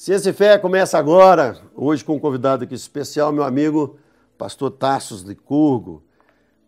[0.00, 3.98] Ciência e Fé começa agora, hoje com um convidado aqui especial, meu amigo
[4.38, 6.02] pastor Tassos Curgo.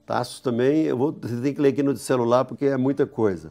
[0.05, 3.51] Tassos também, eu vou ter que ler aqui no celular porque é muita coisa.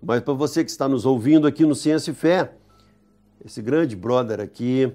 [0.00, 2.52] Mas para você que está nos ouvindo aqui no Ciência e Fé,
[3.44, 4.92] esse grande brother aqui,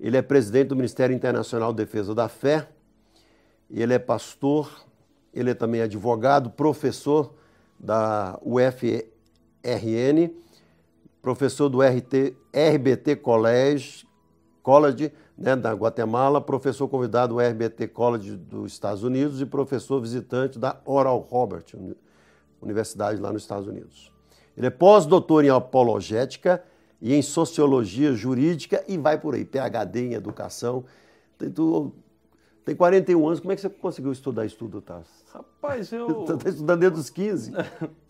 [0.00, 2.66] ele é presidente do Ministério Internacional de Defesa da Fé,
[3.70, 4.70] ele é pastor,
[5.34, 7.34] ele é também advogado, professor
[7.78, 10.30] da UFRN,
[11.26, 14.06] professor do RT, RBT College,
[14.62, 20.56] College né, da Guatemala, professor convidado do RBT College dos Estados Unidos e professor visitante
[20.56, 21.74] da Oral Roberts,
[22.62, 24.12] Universidade lá nos Estados Unidos.
[24.56, 26.62] Ele é pós-doutor em apologética
[27.02, 30.84] e em sociologia jurídica e vai por aí, PhD em educação.
[31.36, 31.90] Tem, tu,
[32.64, 34.80] tem 41 anos, como é que você conseguiu estudar isso tudo?
[35.34, 36.06] Rapaz, eu.
[36.24, 37.50] Você está estudando desde os 15?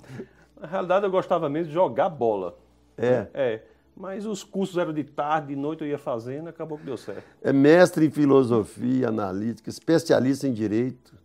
[0.61, 2.66] Na realidade, eu gostava mesmo de jogar bola.
[2.97, 3.27] É.
[3.35, 3.63] É.
[3.97, 7.25] Mas os cursos eram de tarde, de noite eu ia fazendo, acabou que deu certo.
[7.43, 11.17] É mestre em filosofia analítica, especialista em direito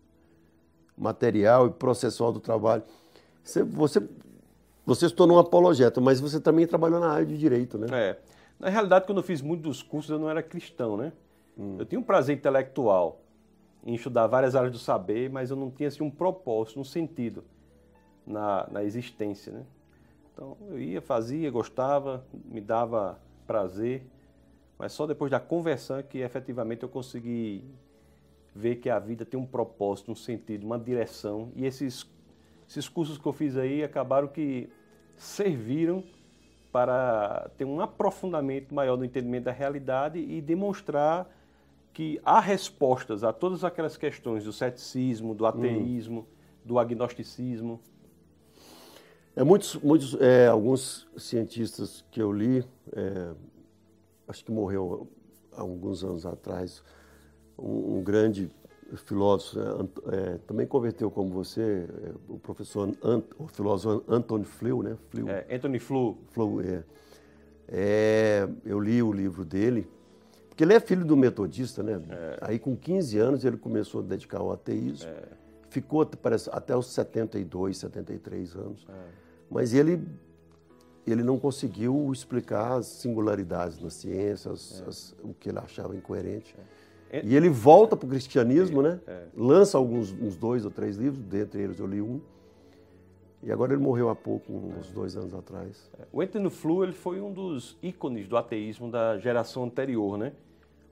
[1.01, 2.83] material e processual do trabalho.
[3.43, 4.07] Você, você,
[4.85, 7.87] você se tornou um apologeta, mas você também trabalhou na área de direito, né?
[7.91, 8.19] É.
[8.59, 11.11] Na realidade, quando eu fiz muitos dos cursos, eu não era cristão, né?
[11.57, 11.77] Hum.
[11.79, 13.19] Eu tinha um prazer intelectual
[13.83, 17.43] em estudar várias áreas do saber, mas eu não tinha assim, um propósito, um sentido
[18.25, 19.63] na, na existência, né?
[20.33, 24.03] Então eu ia, fazia, gostava, me dava prazer,
[24.77, 27.63] mas só depois da conversão é que efetivamente eu consegui
[28.55, 31.51] ver que a vida tem um propósito, um sentido, uma direção.
[31.55, 32.09] E esses,
[32.67, 34.69] esses cursos que eu fiz aí acabaram que
[35.15, 36.03] serviram
[36.71, 41.29] para ter um aprofundamento maior no entendimento da realidade e demonstrar
[41.93, 46.25] que há respostas a todas aquelas questões do ceticismo, do ateísmo,
[46.63, 47.81] do agnosticismo,
[49.35, 53.31] é, muitos, muitos, é, alguns cientistas que eu li, é,
[54.27, 55.07] acho que morreu
[55.53, 56.83] há alguns anos atrás,
[57.57, 58.51] um, um grande
[58.97, 59.57] filósofo,
[60.11, 64.97] é, é também converteu como você, é, o professor, Ant, o filósofo Anthony Flew, né?
[65.09, 65.29] Flew.
[65.29, 66.17] É, Anthony Flew.
[66.31, 66.61] Flew,
[67.69, 68.49] é.
[68.65, 69.89] Eu li o livro dele,
[70.49, 72.01] porque ele é filho do metodista, né?
[72.41, 75.09] Aí com 15 anos ele começou a dedicar ao ateísmo.
[75.69, 78.85] Ficou parece, até os 72, 73 anos.
[78.89, 79.20] É.
[79.51, 80.01] Mas ele,
[81.05, 84.87] ele não conseguiu explicar as singularidades na ciência, as, é.
[84.87, 86.55] as, o que ele achava incoerente.
[87.11, 87.21] É.
[87.25, 89.01] E ele volta para o cristianismo, né?
[89.05, 89.25] É.
[89.35, 92.21] Lança alguns uns dois ou três livros, dentre eles eu li um.
[93.43, 94.93] E agora ele morreu há pouco, uns é.
[94.93, 95.91] dois anos atrás.
[95.99, 96.05] É.
[96.13, 100.31] O Anthony Flew ele foi um dos ícones do ateísmo da geração anterior, né?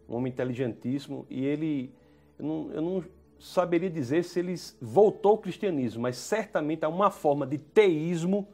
[0.10, 1.94] Um homem inteligentíssimo e ele,
[2.38, 3.04] eu não, eu não
[3.40, 8.48] saberia dizer se ele voltou ao cristianismo, mas certamente há uma forma de teísmo.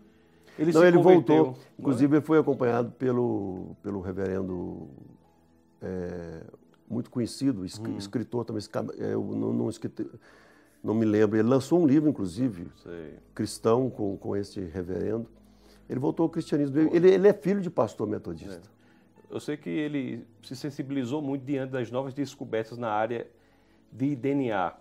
[0.58, 1.46] Ele não, ele converteu.
[1.46, 1.64] voltou.
[1.78, 4.88] Inclusive, ele foi acompanhado pelo, pelo reverendo
[5.82, 6.42] é,
[6.90, 7.98] muito conhecido, hum.
[7.98, 8.64] escritor também,
[9.00, 9.70] é, eu não, não,
[10.84, 11.38] não, me lembro.
[11.38, 13.16] Ele lançou um livro, inclusive, Sei.
[13.34, 15.28] cristão, com, com esse reverendo.
[15.90, 16.78] Ele voltou ao cristianismo.
[16.80, 18.62] Ele, ele é filho de pastor metodista.
[18.72, 19.36] É.
[19.36, 23.28] Eu sei que ele se sensibilizou muito diante das novas descobertas na área
[23.96, 24.74] de DNA.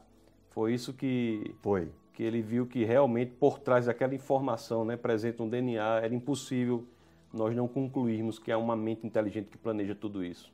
[0.50, 5.40] Foi isso que foi que ele viu que realmente por trás daquela informação, né, presente
[5.40, 6.84] no DNA, era impossível
[7.32, 10.52] nós não concluirmos que há uma mente inteligente que planeja tudo isso.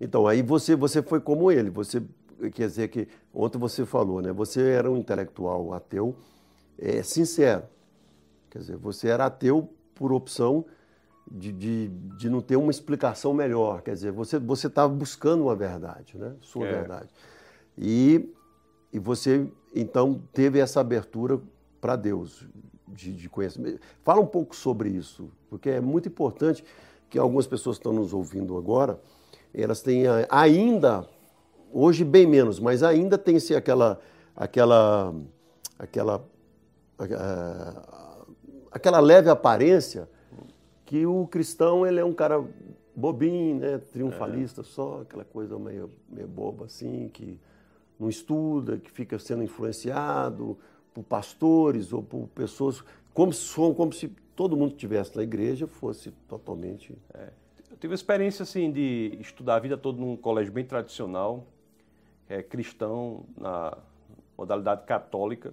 [0.00, 2.00] Então, aí você você foi como ele, você
[2.52, 4.32] quer dizer que ontem você falou, né?
[4.32, 6.14] Você era um intelectual ateu
[6.78, 7.64] é, sincero.
[8.50, 10.64] Quer dizer, você era ateu por opção
[11.28, 13.82] de, de, de não ter uma explicação melhor.
[13.82, 16.34] Quer dizer, você você estava buscando uma verdade, né?
[16.40, 16.72] Sua é.
[16.72, 17.08] verdade.
[17.76, 18.32] E,
[18.92, 21.40] e você, então, teve essa abertura
[21.80, 22.46] para Deus,
[22.88, 23.80] de, de conhecimento.
[24.02, 26.64] Fala um pouco sobre isso, porque é muito importante
[27.10, 29.00] que algumas pessoas estão nos ouvindo agora,
[29.52, 31.08] elas têm ainda,
[31.72, 34.00] hoje bem menos, mas ainda tem se aquela,
[34.34, 35.14] aquela,
[35.78, 36.24] aquela,
[38.70, 40.08] aquela leve aparência
[40.84, 42.44] que o cristão ele é um cara
[42.94, 44.64] bobinho, né, triunfalista, é.
[44.64, 47.38] só aquela coisa meio, meio boba assim, que
[47.98, 50.58] não estuda, que fica sendo influenciado
[50.92, 52.82] por pastores ou por pessoas,
[53.12, 56.96] como se, como se todo mundo que estivesse na igreja fosse totalmente.
[57.12, 57.30] É.
[57.70, 61.46] Eu tive a experiência assim, de estudar a vida toda num colégio bem tradicional,
[62.28, 63.76] é, cristão, na
[64.36, 65.52] modalidade católica,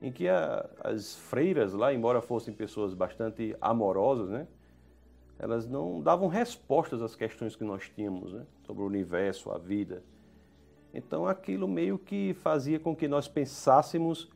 [0.00, 4.46] em que a, as freiras lá, embora fossem pessoas bastante amorosas, né,
[5.38, 10.02] elas não davam respostas às questões que nós tínhamos né, sobre o universo, a vida.
[10.92, 14.28] Então aquilo meio que fazia com que nós pensássemos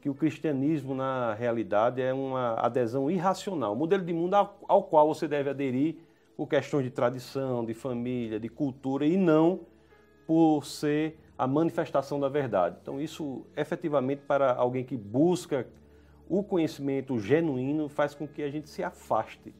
[0.00, 5.08] que o cristianismo, na realidade, é uma adesão irracional, um modelo de mundo ao, qual
[5.08, 5.96] você deve aderir
[6.36, 9.60] por questões de tradição, de família, de cultura e não
[10.26, 12.76] por ser a manifestação da verdade.
[12.82, 15.66] Então, isso efetivamente para alguém que busca
[16.28, 19.54] o conhecimento genuíno faz com que a gente se afaste.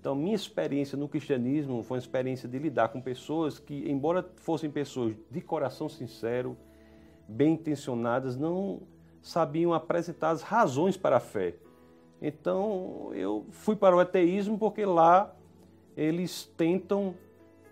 [0.00, 4.70] Então, minha experiência no cristianismo foi uma experiência de lidar com pessoas que, embora fossem
[4.70, 6.56] pessoas de coração sincero,
[7.26, 8.80] bem intencionadas, não
[9.20, 11.54] sabiam apresentar as razões para a fé.
[12.22, 15.34] Então, eu fui para o ateísmo porque lá
[15.96, 17.14] eles tentam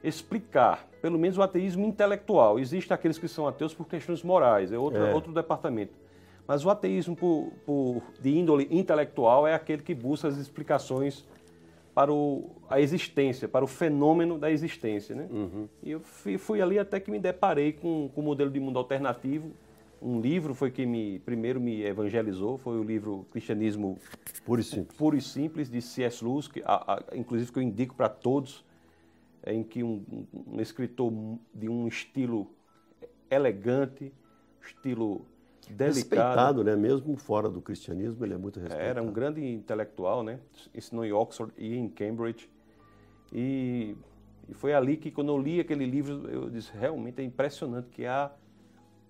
[0.03, 2.59] explicar, pelo menos o ateísmo intelectual.
[2.59, 5.15] Existem aqueles que são ateus por questões morais, é outro, é.
[5.15, 5.95] outro departamento.
[6.47, 11.25] Mas o ateísmo por, por, de índole intelectual é aquele que busca as explicações
[11.97, 15.15] para o, a existência, para o fenômeno da existência.
[15.15, 15.27] Né?
[15.31, 15.67] Uhum.
[15.83, 18.79] E eu fui, fui, ali até que me deparei com, com o modelo de mundo
[18.79, 19.51] alternativo.
[20.03, 23.97] Um livro foi que me primeiro me evangelizou, foi o livro Cristianismo
[24.45, 26.23] Puro e Simples, Puro e Simples de C.S.
[26.23, 28.63] Lewis, que, a, a, inclusive que eu indico para todos,
[29.47, 31.11] em que um, um, um escritor
[31.55, 32.47] de um estilo
[33.31, 34.13] elegante,
[34.61, 35.25] estilo
[35.73, 35.95] delicado.
[35.95, 36.77] Respeitado, né?
[36.77, 38.89] Mesmo fora do cristianismo, ele é muito respeitado.
[38.89, 40.39] Era um grande intelectual, né?
[40.75, 42.49] Ensinou em Oxford e em Cambridge.
[43.33, 43.97] E,
[44.49, 48.07] e, foi ali que, quando eu li aquele livro, eu disse, realmente é impressionante que
[48.07, 48.31] há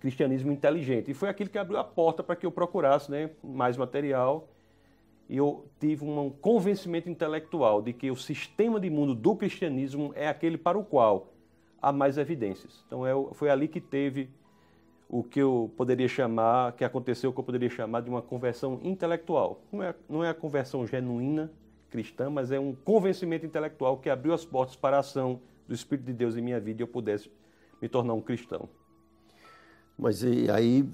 [0.00, 1.10] cristianismo inteligente.
[1.10, 4.48] E foi aquilo que abriu a porta para que eu procurasse né, mais material.
[5.28, 10.28] E eu tive um convencimento intelectual de que o sistema de mundo do cristianismo é
[10.28, 11.32] aquele para o qual
[11.82, 12.84] há mais evidências.
[12.86, 14.30] Então é, foi ali que teve
[15.08, 18.80] o que eu poderia chamar, que aconteceu, o que eu poderia chamar de uma conversão
[18.82, 19.60] intelectual.
[19.72, 21.50] Não é, não é a conversão genuína
[21.90, 26.06] cristã, mas é um convencimento intelectual que abriu as portas para a ação do Espírito
[26.06, 27.30] de Deus em minha vida e eu pudesse
[27.80, 28.68] me tornar um cristão.
[29.98, 30.84] Mas e aí,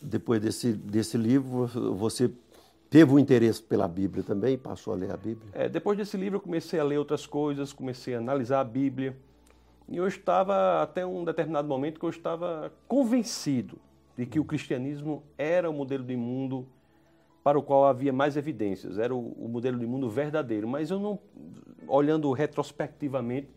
[0.00, 2.30] depois desse, desse livro, você
[2.88, 4.56] teve um interesse pela Bíblia também?
[4.56, 5.50] Passou a ler a Bíblia?
[5.52, 9.16] É, depois desse livro, eu comecei a ler outras coisas, comecei a analisar a Bíblia.
[9.88, 13.78] E eu estava, até um determinado momento, que eu estava convencido
[14.16, 16.66] de que o cristianismo era o modelo de mundo
[17.44, 20.66] para o qual havia mais evidências, era o, o modelo de mundo verdadeiro.
[20.66, 21.18] Mas eu não,
[21.86, 23.48] olhando retrospectivamente,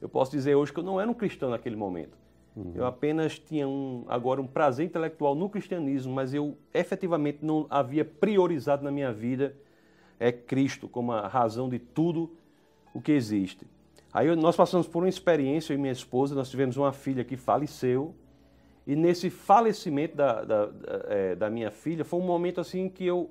[0.00, 2.16] eu posso dizer hoje que eu não era um cristão naquele momento.
[2.56, 2.72] Uhum.
[2.74, 8.04] Eu apenas tinha um, agora um prazer intelectual no cristianismo, mas eu efetivamente não havia
[8.04, 9.54] priorizado na minha vida
[10.18, 12.30] é Cristo como a razão de tudo
[12.92, 13.66] o que existe.
[14.12, 17.36] Aí nós passamos por uma experiência, eu e minha esposa, nós tivemos uma filha que
[17.36, 18.14] faleceu,
[18.86, 23.04] e nesse falecimento da, da, da, é, da minha filha, foi um momento assim que
[23.04, 23.30] eu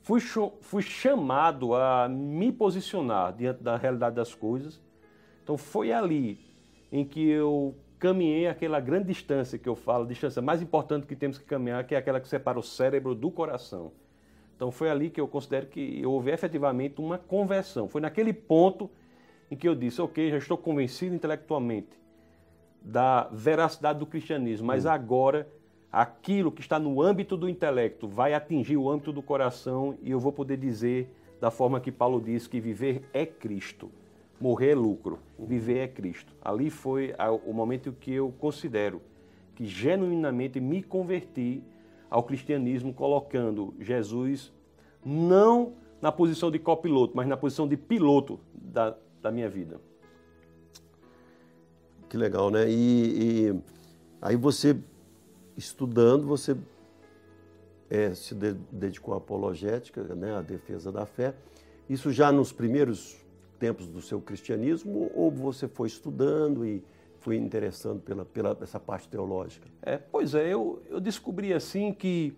[0.00, 0.18] fui,
[0.62, 4.80] fui chamado a me posicionar diante da realidade das coisas.
[5.42, 6.38] Então foi ali
[6.90, 11.36] em que eu caminhei aquela grande distância que eu falo, distância mais importante que temos
[11.36, 13.92] que caminhar, que é aquela que separa o cérebro do coração.
[14.56, 17.88] Então foi ali que eu considero que houve efetivamente uma conversão.
[17.88, 18.90] Foi naquele ponto
[19.54, 21.96] em que eu disse, ok, já estou convencido intelectualmente
[22.82, 24.90] da veracidade do cristianismo, mas hum.
[24.90, 25.48] agora
[25.90, 30.18] aquilo que está no âmbito do intelecto vai atingir o âmbito do coração e eu
[30.18, 31.08] vou poder dizer
[31.40, 33.90] da forma que Paulo diz que viver é Cristo,
[34.40, 36.34] morrer é lucro, viver é Cristo.
[36.42, 37.14] Ali foi
[37.46, 39.00] o momento em que eu considero
[39.54, 41.62] que genuinamente me converti
[42.10, 44.52] ao cristianismo colocando Jesus
[45.04, 49.80] não na posição de copiloto, mas na posição de piloto da, da minha vida.
[52.10, 52.70] Que legal, né?
[52.70, 53.62] E, e
[54.20, 54.76] aí você,
[55.56, 56.54] estudando, você
[57.88, 61.34] é, se de, dedicou à apologética, né, à defesa da fé.
[61.88, 63.16] Isso já nos primeiros
[63.58, 66.84] tempos do seu cristianismo ou você foi estudando e
[67.18, 69.66] foi interessando pela, pela essa parte teológica?
[69.80, 72.36] É, pois é, eu, eu descobri assim que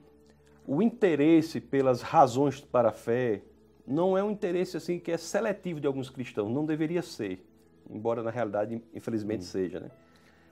[0.64, 3.42] o interesse pelas razões para a fé,
[3.86, 7.44] não é um interesse assim que é seletivo de alguns cristãos, não deveria ser,
[7.88, 9.46] embora na realidade, infelizmente, hum.
[9.46, 9.90] seja, né?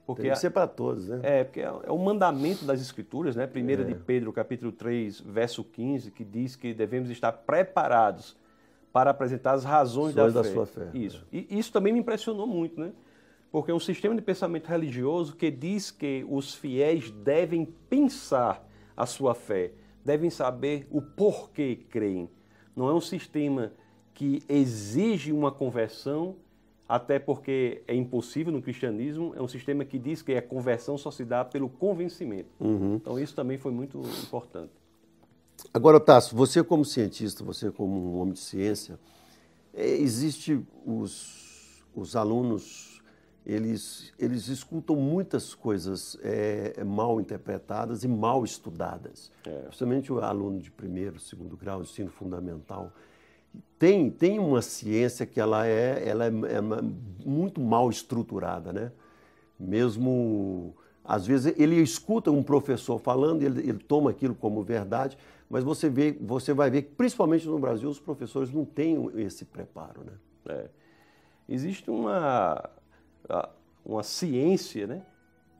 [0.06, 1.20] Porque Tem que ser para todos, né?
[1.22, 3.46] É, porque é, é o mandamento das Escrituras, né?
[3.46, 3.86] Primeira é.
[3.86, 8.36] de Pedro, capítulo 3, verso 15, que diz que devemos estar preparados
[8.92, 10.52] para apresentar as razões da, da, fé.
[10.52, 10.90] sua fé.
[10.92, 11.26] Isso.
[11.32, 11.38] É.
[11.38, 12.92] E isso também me impressionou muito, né?
[13.50, 19.06] Porque é um sistema de pensamento religioso que diz que os fiéis devem pensar a
[19.06, 19.72] sua fé,
[20.04, 22.28] devem saber o porquê creem
[22.76, 23.72] não é um sistema
[24.14, 26.36] que exige uma conversão,
[26.88, 31.10] até porque é impossível no cristianismo, é um sistema que diz que a conversão só
[31.10, 32.50] se dá pelo convencimento.
[32.60, 32.96] Uhum.
[32.96, 34.72] Então isso também foi muito importante.
[35.72, 38.98] Agora, Tasso, você como cientista, você como um homem de ciência,
[39.72, 42.93] é, existe os, os alunos,
[43.46, 49.30] eles, eles escutam muitas coisas é, mal interpretadas e mal estudadas.
[49.46, 49.50] É.
[49.62, 52.90] Principalmente o aluno de primeiro, segundo grau, ensino fundamental.
[53.78, 56.60] tem, tem uma ciência que ela é, ela é, é
[57.24, 58.90] muito mal estruturada, né?
[59.60, 60.74] Mesmo,
[61.04, 65.18] às vezes, ele escuta um professor falando, ele, ele toma aquilo como verdade,
[65.50, 69.44] mas você, vê, você vai ver que, principalmente no Brasil, os professores não têm esse
[69.44, 70.12] preparo, né?
[70.48, 70.68] É.
[71.46, 72.70] Existe uma,
[73.84, 75.02] uma ciência, né?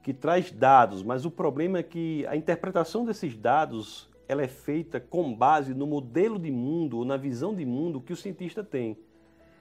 [0.05, 5.01] que traz dados, mas o problema é que a interpretação desses dados ela é feita
[5.01, 8.99] com base no modelo de mundo ou na visão de mundo que o cientista tem.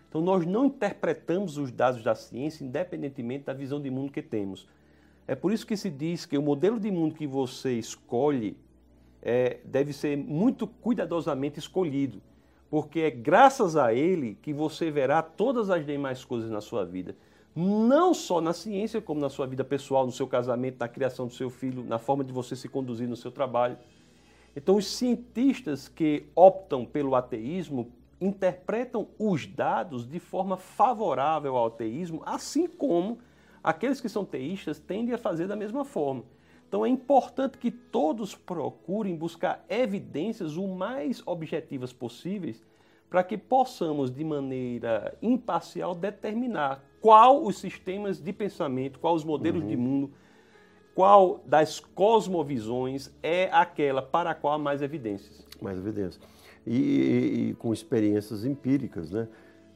[0.10, 4.68] Então nós não interpretamos os dados da ciência independentemente da visão de mundo que temos.
[5.26, 8.58] É por isso que se diz que o modelo de mundo que você escolhe
[9.22, 12.22] é, deve ser muito cuidadosamente escolhido,
[12.70, 17.16] porque é graças a ele que você verá todas as demais coisas na sua vida
[17.56, 21.34] não só na ciência, como na sua vida pessoal, no seu casamento, na criação do
[21.34, 23.78] seu filho, na forma de você se conduzir no seu trabalho.
[24.56, 32.22] Então, os cientistas que optam pelo ateísmo interpretam os dados de forma favorável ao ateísmo,
[32.26, 33.20] assim como
[33.64, 36.24] aqueles que são teístas tendem a fazer da mesma forma.
[36.68, 42.64] Então, é importante que todos procurem buscar evidências o mais objetivas possíveis
[43.14, 49.62] para que possamos, de maneira imparcial, determinar qual os sistemas de pensamento, qual os modelos
[49.62, 49.70] uhum.
[49.70, 50.12] de mundo,
[50.96, 55.46] qual das cosmovisões é aquela para a qual há mais evidências.
[55.62, 56.20] Mais evidências.
[56.66, 59.28] E, e, e com experiências empíricas, né?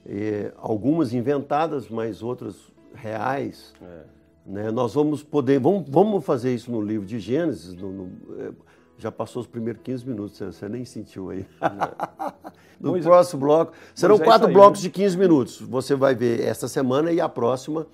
[0.04, 3.72] E, algumas inventadas, mas outras reais.
[3.80, 4.04] É.
[4.48, 4.72] Né?
[4.72, 8.52] Nós vamos poder, vamos, vamos fazer isso no livro de Gênesis, no, no, é,
[8.98, 11.46] já passou os primeiros 15 minutos, você nem sentiu aí.
[12.80, 13.74] no Moisés, próximo bloco.
[13.94, 14.90] Serão Moisés quatro saiu, blocos né?
[14.90, 15.62] de 15 minutos.
[15.62, 17.86] Você vai ver esta semana e a próxima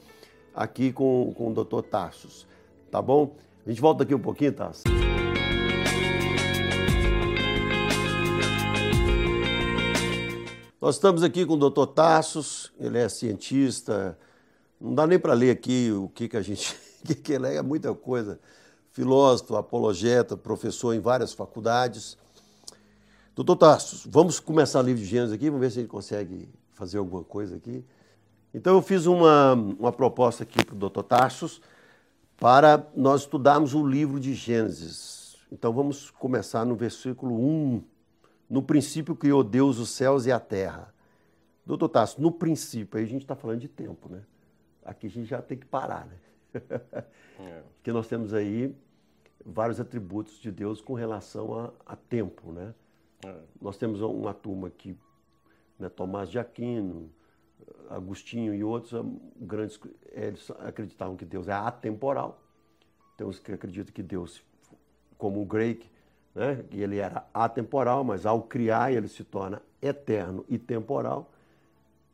[0.55, 1.81] aqui com, com o Dr.
[1.81, 2.47] Tassos.
[2.89, 3.35] Tá bom?
[3.65, 4.83] A gente volta daqui um pouquinho, Tassos.
[10.81, 11.85] Nós estamos aqui com o Dr.
[11.87, 14.17] Tassos, ele é cientista.
[14.79, 16.75] Não dá nem para ler aqui o que, que a gente.
[17.03, 18.39] que, que ele é, é muita coisa
[18.93, 22.15] filósofo, apologeta, professor em várias faculdades.
[23.35, 26.47] Doutor Tassos, vamos começar o livro de Gênesis aqui, vamos ver se a gente consegue
[26.73, 27.83] fazer alguma coisa aqui.
[28.53, 31.59] Então eu fiz uma, uma proposta aqui para o doutor Tassos
[32.37, 35.37] para nós estudarmos o livro de Gênesis.
[35.51, 37.83] Então vamos começar no versículo 1.
[38.47, 40.93] No princípio criou Deus os céus e a terra.
[41.65, 44.21] Doutor Tassos, no princípio, aí a gente está falando de tempo, né?
[44.85, 46.17] Aqui a gente já tem que parar, né?
[47.43, 47.63] É.
[47.75, 48.75] Porque nós temos aí
[49.45, 52.73] vários atributos de Deus com relação a, a tempo, né?
[53.25, 53.35] É.
[53.61, 54.97] Nós temos uma turma aqui,
[55.79, 57.09] né, Tomás de Aquino,
[57.89, 58.93] Agostinho e outros
[59.37, 59.79] grandes,
[60.11, 62.41] eles acreditavam que Deus é atemporal.
[63.17, 64.43] Tem uns que acreditam que Deus,
[65.17, 65.89] como o Drake,
[66.33, 71.31] né, que ele era atemporal, mas ao criar ele se torna eterno e temporal.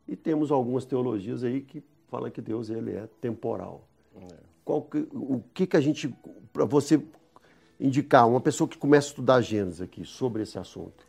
[0.08, 3.88] E temos algumas teologias aí que falam que Deus ele é temporal.
[4.16, 4.49] É.
[4.70, 6.16] Qual que, o que, que a gente,
[6.54, 7.04] para você
[7.80, 11.04] indicar, uma pessoa que começa a estudar Gênesis aqui, sobre esse assunto?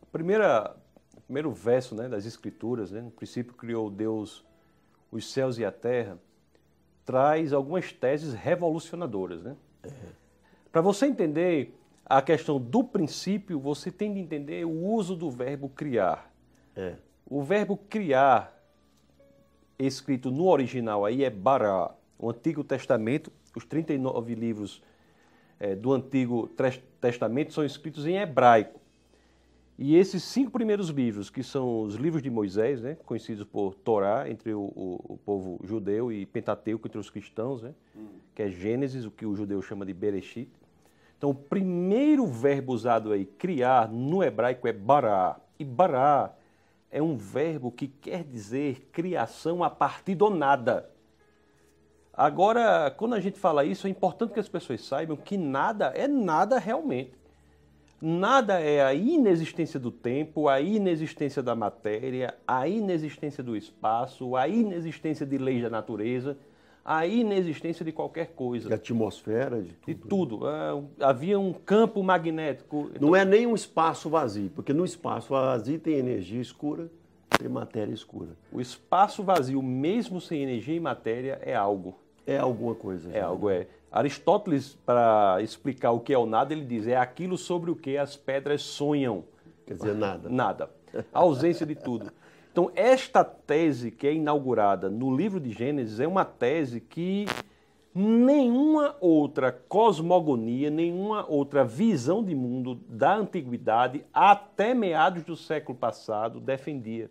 [0.00, 0.76] A primeira,
[1.16, 4.44] o primeiro verso né, das Escrituras, né, no princípio criou Deus
[5.10, 6.16] os céus e a terra,
[7.04, 9.42] traz algumas teses revolucionadoras.
[9.42, 9.56] Né?
[9.82, 9.90] É.
[10.70, 15.68] Para você entender a questão do princípio, você tem de entender o uso do verbo
[15.68, 16.32] criar.
[16.76, 16.94] É.
[17.26, 18.56] O verbo criar,
[19.76, 21.92] escrito no original aí, é bara
[22.22, 24.80] o Antigo Testamento, os 39 livros
[25.58, 26.48] é, do Antigo
[27.00, 28.80] Testamento são escritos em hebraico.
[29.76, 34.30] E esses cinco primeiros livros, que são os livros de Moisés, né, conhecidos por Torá
[34.30, 38.06] entre o, o, o povo judeu e Pentateuco entre os cristãos, né, hum.
[38.36, 40.48] que é Gênesis, o que o judeu chama de Bereshit.
[41.18, 45.40] Então, o primeiro verbo usado aí, criar, no hebraico é bará.
[45.58, 46.32] E bará
[46.88, 50.91] é um verbo que quer dizer criação a partir do nada.
[52.14, 56.06] Agora, quando a gente fala isso, é importante que as pessoas saibam que nada é
[56.06, 57.12] nada realmente.
[58.04, 64.48] Nada é a inexistência do tempo, a inexistência da matéria, a inexistência do espaço, a
[64.48, 66.36] inexistência de leis da natureza,
[66.84, 68.68] a inexistência de qualquer coisa.
[68.68, 69.86] De atmosfera, de tudo.
[69.86, 70.48] De tudo.
[70.48, 72.90] É, havia um campo magnético.
[73.00, 76.90] Não é nem um espaço vazio, porque no espaço vazio tem energia escura,
[77.38, 78.30] tem matéria escura.
[78.50, 82.01] O espaço vazio, mesmo sem energia e matéria, é algo.
[82.26, 83.10] É alguma coisa.
[83.12, 83.66] É algo, é.
[83.90, 87.96] Aristóteles, para explicar o que é o nada, ele diz: é aquilo sobre o que
[87.96, 89.24] as pedras sonham.
[89.66, 90.28] Quer dizer, nada.
[90.28, 90.70] Nada.
[91.12, 92.12] A ausência de tudo.
[92.50, 97.26] Então, esta tese que é inaugurada no livro de Gênesis é uma tese que
[97.94, 106.40] Nenhuma outra cosmogonia, nenhuma outra visão de mundo da antiguidade até meados do século passado
[106.40, 107.10] defendia.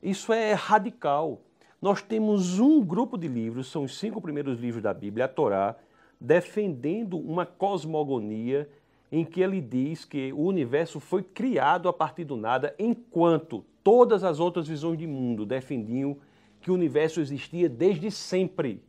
[0.00, 1.40] Isso é radical.
[1.82, 5.74] Nós temos um grupo de livros, são os cinco primeiros livros da Bíblia, a Torá,
[6.20, 8.70] defendendo uma cosmogonia
[9.10, 14.22] em que ele diz que o universo foi criado a partir do nada, enquanto todas
[14.22, 16.16] as outras visões de mundo defendiam
[16.60, 18.80] que o universo existia desde sempre.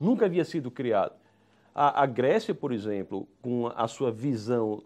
[0.00, 1.12] Nunca havia sido criado.
[1.74, 4.82] A, a Grécia, por exemplo, com a sua visão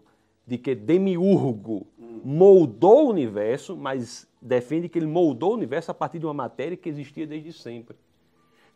[0.47, 1.85] de que Demiurgo
[2.23, 6.77] moldou o universo, mas defende que ele moldou o universo a partir de uma matéria
[6.77, 7.97] que existia desde sempre.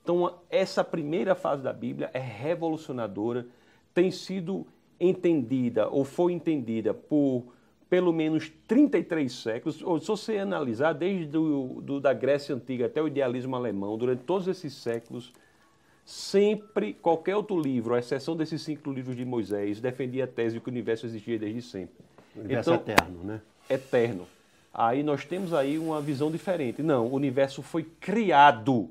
[0.04, 3.48] Então, essa primeira fase da Bíblia é revolucionadora,
[3.94, 4.68] tem sido
[5.00, 7.46] entendida ou foi entendida por
[7.90, 13.02] pelo menos 33 séculos, ou se você analisar desde do, do, da Grécia Antiga até
[13.02, 15.34] o idealismo alemão, durante todos esses séculos,
[16.06, 20.62] sempre, qualquer outro livro, à exceção desses cinco livros de Moisés, defendia a tese de
[20.62, 22.04] que o universo existia desde sempre.
[22.36, 23.42] O universo então, eterno, né?
[23.70, 24.28] Eterno.
[24.74, 26.82] Aí nós temos aí uma visão diferente.
[26.82, 28.90] Não, o universo foi criado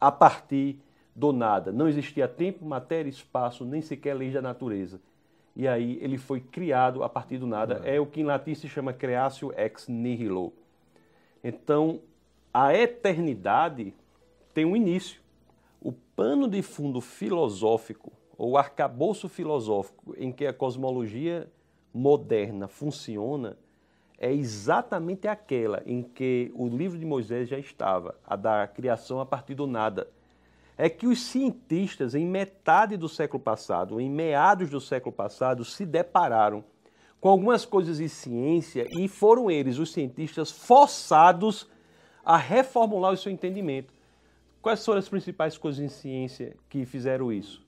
[0.00, 0.78] a partir
[1.14, 1.72] do nada.
[1.72, 5.00] Não existia tempo, matéria, espaço, nem sequer lei da natureza
[5.54, 7.82] e aí ele foi criado a partir do nada.
[7.84, 10.52] É, é o que em latim se chama creatio ex nihilo.
[11.44, 12.00] Então,
[12.52, 13.92] a eternidade
[14.54, 15.20] tem um início.
[16.22, 21.50] Pano de fundo filosófico, ou arcabouço filosófico em que a cosmologia
[21.92, 23.58] moderna funciona,
[24.16, 29.26] é exatamente aquela em que o livro de Moisés já estava, a da criação a
[29.26, 30.06] partir do nada
[30.78, 35.84] é que os cientistas, em metade do século passado, em meados do século passado, se
[35.84, 36.62] depararam
[37.20, 41.68] com algumas coisas em ciência e foram eles, os cientistas, forçados
[42.24, 43.92] a reformular o seu entendimento.
[44.62, 47.60] Quais foram as principais coisas em ciência que fizeram isso?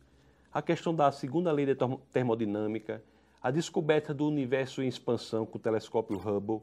[0.52, 1.74] A questão da segunda lei da
[2.12, 3.02] termodinâmica,
[3.42, 6.62] a descoberta do universo em expansão com o telescópio Hubble,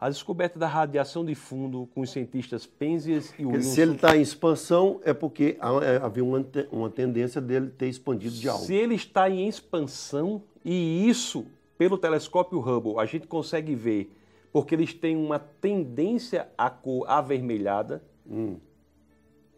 [0.00, 3.68] a descoberta da radiação de fundo com os cientistas Penzias e Wilson.
[3.68, 8.34] Se ele está em expansão, é porque é, havia uma, uma tendência dele ter expandido
[8.34, 8.64] de algo.
[8.64, 14.10] Se ele está em expansão, e isso, pelo telescópio Hubble, a gente consegue ver,
[14.50, 18.02] porque eles têm uma tendência à cor avermelhada.
[18.26, 18.56] Hum.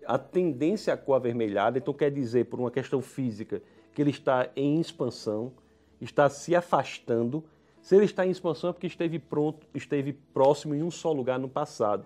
[0.08, 3.60] A tendência à cor avermelhada, então quer dizer, por uma questão física,
[3.92, 5.52] que ele está em expansão,
[6.00, 7.44] está se afastando
[7.88, 11.38] se ele está em expansão é porque esteve pronto, esteve próximo em um só lugar
[11.38, 12.04] no passado.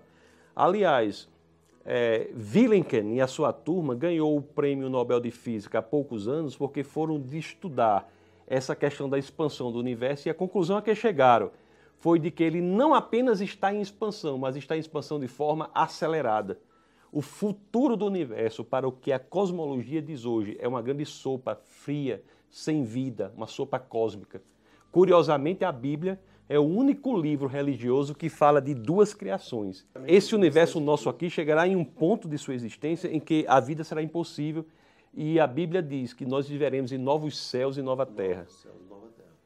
[0.55, 1.27] Aliás,
[1.85, 6.55] é, Willenken e a sua turma ganhou o prêmio Nobel de Física há poucos anos
[6.55, 8.09] porque foram de estudar
[8.47, 11.51] essa questão da expansão do universo e a conclusão a que chegaram
[11.99, 15.69] foi de que ele não apenas está em expansão, mas está em expansão de forma
[15.73, 16.59] acelerada.
[17.13, 21.55] O futuro do universo, para o que a cosmologia diz hoje, é uma grande sopa
[21.63, 24.41] fria, sem vida, uma sopa cósmica.
[24.91, 29.85] Curiosamente, a Bíblia é o único livro religioso que fala de duas criações.
[30.07, 33.83] Esse universo nosso aqui chegará em um ponto de sua existência em que a vida
[33.83, 34.65] será impossível
[35.13, 38.47] e a Bíblia diz que nós viveremos em novos céus e nova terra.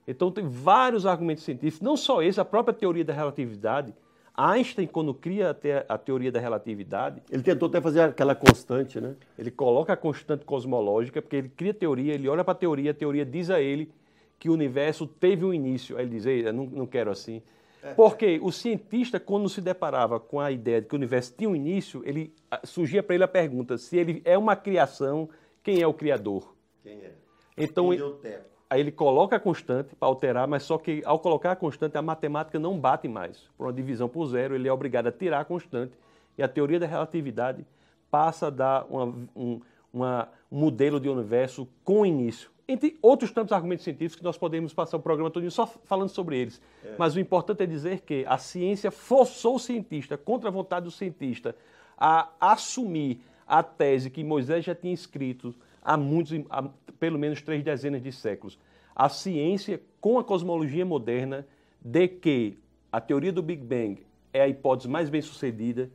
[0.08, 3.94] Então tem vários argumentos científicos, não só esse, a própria teoria da relatividade.
[4.38, 5.58] Einstein, quando cria
[5.90, 7.24] a teoria da relatividade.
[7.30, 9.16] Ele tentou até fazer aquela constante, né?
[9.38, 12.92] Ele coloca a constante cosmológica, porque ele cria a teoria, ele olha para a teoria,
[12.92, 13.92] a teoria diz a ele
[14.38, 15.98] que o universo teve um início.
[15.98, 17.42] Aí ele diz, eu não, não quero assim.
[17.82, 17.94] É.
[17.96, 21.56] Porque o cientista, quando se deparava com a ideia de que o universo tinha um
[21.56, 22.32] início, ele
[22.64, 25.30] surgia para ele a pergunta: se ele é uma criação,
[25.64, 26.56] quem é o criador?
[26.84, 27.12] Quem é?
[27.58, 28.36] Então, quem
[28.70, 32.02] aí ele coloca a constante para alterar, mas só que ao colocar a constante, a
[32.02, 33.50] matemática não bate mais.
[33.58, 35.94] Por uma divisão por zero, ele é obrigado a tirar a constante
[36.38, 37.66] e a teoria da relatividade
[38.12, 39.62] passa a dar uma, um,
[39.94, 44.74] uma, um modelo de universo com início entre outros tantos argumentos científicos que nós podemos
[44.74, 46.62] passar o programa todo só falando sobre eles.
[46.84, 46.96] É.
[46.98, 50.92] Mas o importante é dizer que a ciência forçou o cientista, contra a vontade do
[50.92, 51.56] cientista,
[51.98, 55.56] a assumir a tese que Moisés já tinha escrito
[55.88, 56.70] há muitos, há
[57.00, 58.60] pelo menos três dezenas de séculos.
[58.94, 61.48] A ciência, com a cosmologia moderna,
[61.80, 62.58] de que
[62.92, 65.90] a teoria do Big Bang é a hipótese mais bem sucedida,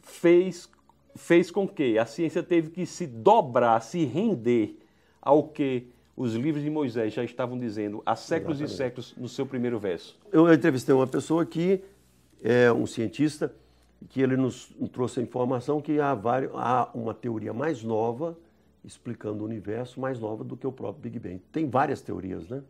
[0.00, 0.70] fez,
[1.16, 4.78] fez com que a ciência teve que se dobrar, se render
[5.20, 8.74] ao que os livros de Moisés já estavam dizendo há séculos Exatamente.
[8.74, 10.16] e séculos no seu primeiro verso.
[10.30, 11.82] Eu entrevistei uma pessoa que
[12.40, 13.52] é um cientista
[14.08, 18.36] que ele nos trouxe a informação que há, vários, há uma teoria mais nova
[18.84, 21.42] explicando o universo mais nova do que o próprio Big Bang.
[21.50, 22.62] Tem várias teorias, né?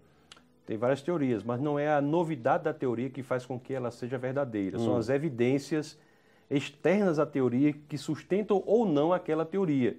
[0.66, 3.90] Tem várias teorias, mas não é a novidade da teoria que faz com que ela
[3.90, 4.78] seja verdadeira.
[4.78, 4.84] Hum.
[4.84, 5.98] São as evidências
[6.50, 9.96] externas à teoria que sustentam ou não aquela teoria.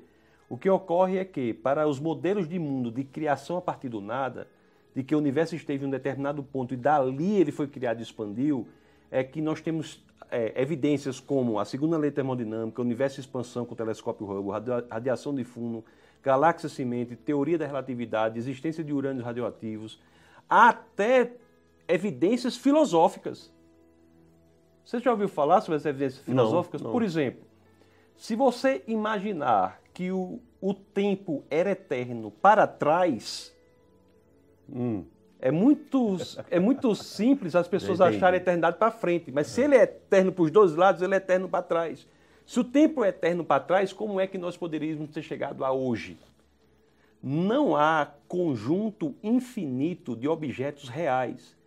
[0.50, 4.00] O que ocorre é que, para os modelos de mundo de criação a partir do
[4.00, 4.48] nada,
[4.96, 8.04] de que o universo esteve em um determinado ponto e dali ele foi criado e
[8.04, 8.68] expandiu,
[9.12, 13.74] é que nós temos é, evidências como a segunda lei termodinâmica, o universo expansão com
[13.74, 15.84] o telescópio Hubble, radiação de fundo,
[16.26, 20.02] galáxia semente, teoria da relatividade, existência de urânios radioativos,
[20.50, 21.34] até
[21.88, 23.54] evidências filosóficas.
[24.84, 26.82] Você já ouviu falar sobre as evidências filosóficas?
[26.82, 26.94] Não, não.
[26.94, 27.44] Por exemplo,
[28.16, 33.56] se você imaginar que o, o tempo era eterno para trás,
[34.68, 35.06] hum.
[35.40, 36.18] é, muito,
[36.50, 39.32] é muito simples as pessoas acharem a eternidade para frente.
[39.32, 42.08] Mas se ele é eterno para os dois lados, ele é eterno para trás.
[42.46, 45.72] Se o tempo é eterno para trás, como é que nós poderíamos ter chegado a
[45.72, 46.18] hoje?
[47.22, 51.58] Não há conjunto infinito de objetos reais.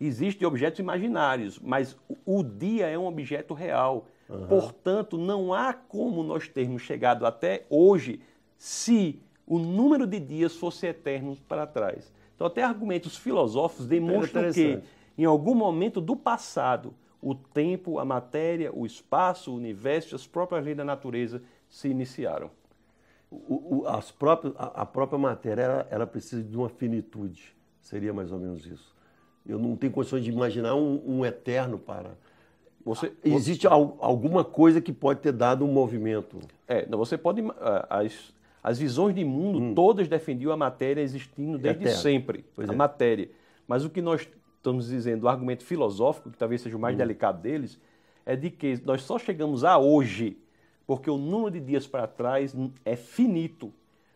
[0.00, 1.96] Existem objetos imaginários, mas
[2.26, 4.06] o dia é um objeto real.
[4.28, 4.46] Uhum.
[4.46, 8.20] Portanto, não há como nós termos chegado até hoje
[8.56, 12.12] se o número de dias fosse eterno para trás.
[12.34, 14.80] Então, até argumentos filosóficos demonstram que,
[15.18, 20.64] em algum momento do passado, o tempo, a matéria, o espaço, o universo, as próprias
[20.64, 22.50] leis da natureza se iniciaram.
[23.30, 28.12] O, o, as próprias, a, a, própria matéria ela, ela, precisa de uma finitude, seria
[28.12, 28.94] mais ou menos isso.
[29.46, 32.10] Eu não tenho condições de imaginar um, um eterno para.
[32.84, 33.74] Você, Existe você...
[34.00, 36.38] alguma coisa que pode ter dado um movimento.
[36.66, 37.42] É, não, você pode.
[37.88, 39.74] As, as visões de mundo hum.
[39.74, 42.00] todas defendiam a matéria existindo desde Eterno.
[42.00, 42.44] sempre.
[42.54, 42.76] Pois a é.
[42.76, 43.30] matéria.
[43.68, 44.28] Mas o que nós
[44.60, 46.98] estamos dizendo, o argumento filosófico, que talvez seja o mais hum.
[46.98, 47.80] delicado deles,
[48.24, 50.38] é de que nós só chegamos a hoje
[50.90, 52.52] porque o número de dias para trás
[52.84, 53.72] é finito.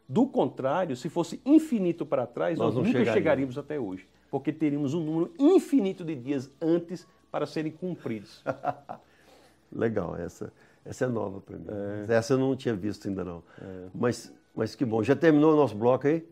[0.08, 3.14] Do contrário, se fosse infinito para trás, nós, nós nunca chegaríamos.
[3.14, 8.42] chegaríamos até hoje, porque teríamos um número infinito de dias antes para serem cumpridos.
[9.70, 10.52] Legal, essa,
[10.84, 11.66] essa é nova para mim.
[12.08, 12.14] É.
[12.14, 13.44] Essa eu não tinha visto ainda não.
[13.62, 13.86] É.
[13.94, 15.00] Mas, mas que bom.
[15.00, 16.26] Já terminou o nosso bloco aí?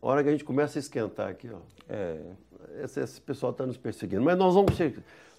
[0.00, 1.58] Hora que a gente começa a esquentar aqui, ó.
[1.88, 2.18] É.
[2.82, 4.22] Esse, esse pessoal está nos perseguindo.
[4.22, 4.78] Mas nós vamos,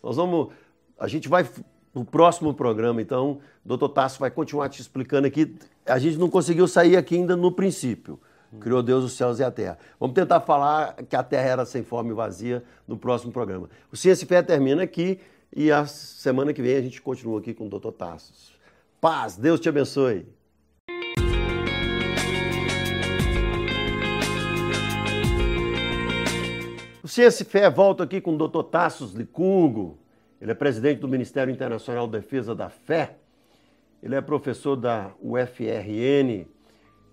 [0.03, 0.53] nós vamos,
[0.99, 1.47] a gente vai
[1.93, 5.55] no próximo programa, então, o doutor Tasso vai continuar te explicando aqui.
[5.85, 8.19] A gente não conseguiu sair aqui ainda no princípio.
[8.59, 9.77] Criou Deus os céus e a terra.
[9.97, 13.69] Vamos tentar falar que a terra era sem forma e vazia no próximo programa.
[13.89, 15.19] O Ciência e Fé termina aqui
[15.55, 18.53] e a semana que vem a gente continua aqui com o doutor Tassos.
[18.99, 20.27] Paz, Deus te abençoe.
[27.11, 29.99] Ciência e Fé volta aqui com o doutor Tassos Licurgo.
[30.39, 33.17] Ele é presidente do Ministério Internacional de Defesa da Fé.
[34.01, 36.47] Ele é professor da UFRN.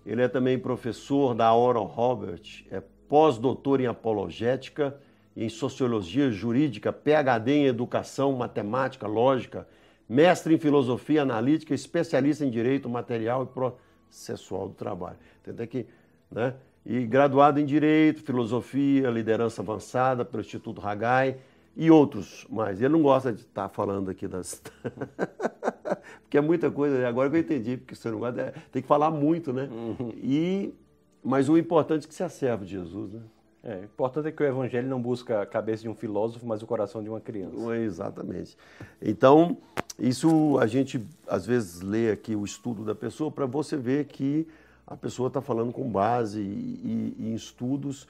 [0.05, 2.39] Ele é também professor da Oral Robert.
[2.71, 4.97] É pós-doutor em apologética
[5.35, 9.67] e em sociologia jurídica, PhD em educação, matemática, lógica,
[10.07, 15.17] mestre em filosofia analítica, especialista em direito material e processual do trabalho.
[15.41, 15.85] Entendeu aqui,
[16.31, 16.53] né?
[16.85, 21.37] E graduado em direito, filosofia, liderança avançada pelo Instituto Hagai
[21.75, 22.81] e outros mais.
[22.81, 24.61] Ele não gosta de estar falando aqui das.
[26.23, 28.53] porque é muita coisa, agora que eu entendi, porque você não gosta, é...
[28.71, 29.69] tem que falar muito, né?
[29.71, 30.13] Uhum.
[30.17, 30.73] E...
[31.21, 33.21] Mas o importante é que se serve de Jesus, né?
[33.61, 36.61] É, o importante é que o evangelho não busca a cabeça de um filósofo, mas
[36.63, 37.75] o coração de uma criança.
[37.75, 38.57] Exatamente.
[39.01, 39.57] Então,
[39.97, 44.47] isso a gente às vezes lê aqui o estudo da pessoa para você ver que
[44.89, 48.07] a pessoa está falando com base e, e, em estudos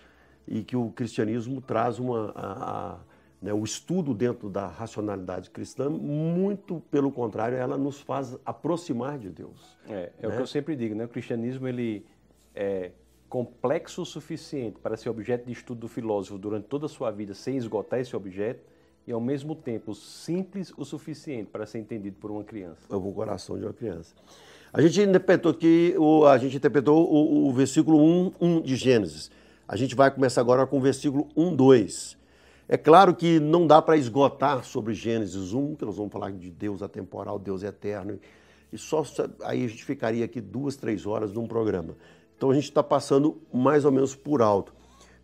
[0.48, 3.00] e que o cristianismo traz uma, a, a,
[3.42, 9.30] né, o estudo dentro da racionalidade cristã, muito pelo contrário, ela nos faz aproximar de
[9.30, 9.78] Deus.
[9.90, 10.34] É, é né?
[10.34, 11.04] o que eu sempre digo, né?
[11.04, 12.06] O cristianismo ele
[12.56, 12.92] é
[13.28, 17.34] complexo o suficiente para ser objeto de estudo do filósofo durante toda a sua vida
[17.34, 18.64] sem esgotar esse objeto
[19.06, 22.82] e ao mesmo tempo simples o suficiente para ser entendido por uma criança.
[22.90, 24.16] É o coração de uma criança.
[24.72, 29.32] A gente interpretou aqui, o, a gente interpretou o, o versículo 1, 1 de Gênesis.
[29.68, 32.18] A gente vai começar agora com o versículo 1, 2.
[32.68, 36.52] É claro que não dá para esgotar sobre Gênesis 1, que nós vamos falar de
[36.52, 38.20] Deus atemporal, Deus eterno,
[38.72, 39.04] e só
[39.42, 41.96] aí a gente ficaria aqui duas, três horas num programa.
[42.38, 44.72] Então a gente está passando mais ou menos por alto.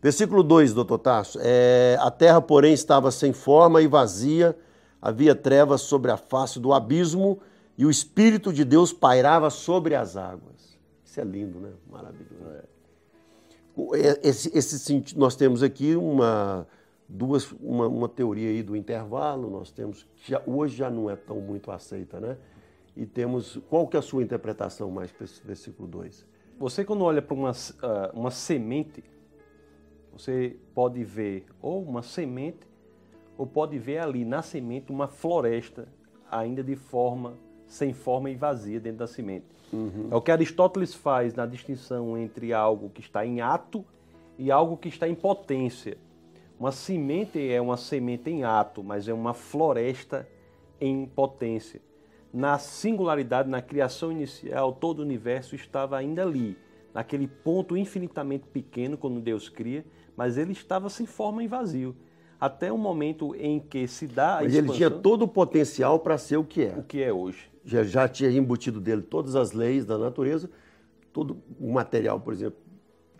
[0.02, 1.40] Versículo 2, doutor Tasso.
[1.40, 4.58] É, a terra, porém, estava sem forma e vazia,
[5.00, 7.40] havia trevas sobre a face do abismo,
[7.78, 10.78] e o Espírito de Deus pairava sobre as águas.
[11.04, 11.72] Isso é lindo, né?
[11.90, 12.50] Maravilhoso.
[12.50, 14.28] É.
[14.28, 16.66] Esse, esse, nós temos aqui uma
[17.08, 21.40] duas, uma, uma teoria aí do intervalo, nós temos, já, hoje já não é tão
[21.40, 22.38] muito aceita, né?
[22.96, 26.26] E temos, qual que é a sua interpretação mais para esse versículo 2?
[26.58, 29.04] Você quando olha para uma, ah, uma semente,
[30.14, 32.66] você pode ver ou uma semente,
[33.38, 35.90] ou pode ver ali na semente uma floresta
[36.32, 39.46] ainda de forma sem forma e vazia dentro da semente.
[39.72, 40.08] Uhum.
[40.12, 43.84] É o que Aristóteles faz na distinção entre algo que está em ato
[44.38, 45.98] e algo que está em potência.
[46.60, 50.28] Uma semente é uma semente em ato, mas é uma floresta
[50.80, 51.82] em potência.
[52.34, 56.58] Na singularidade, na criação inicial, todo o universo estava ainda ali,
[56.94, 61.96] naquele ponto infinitamente pequeno quando Deus cria, mas ele estava sem forma e vazio.
[62.40, 66.00] Até o momento em que se dá a Mas expansão, ele tinha todo o potencial
[66.00, 66.76] para ser o que é.
[66.78, 67.50] O que é hoje.
[67.66, 70.50] Já, já tinha embutido dele todas as leis da natureza,
[71.12, 72.60] todo o material, por exemplo,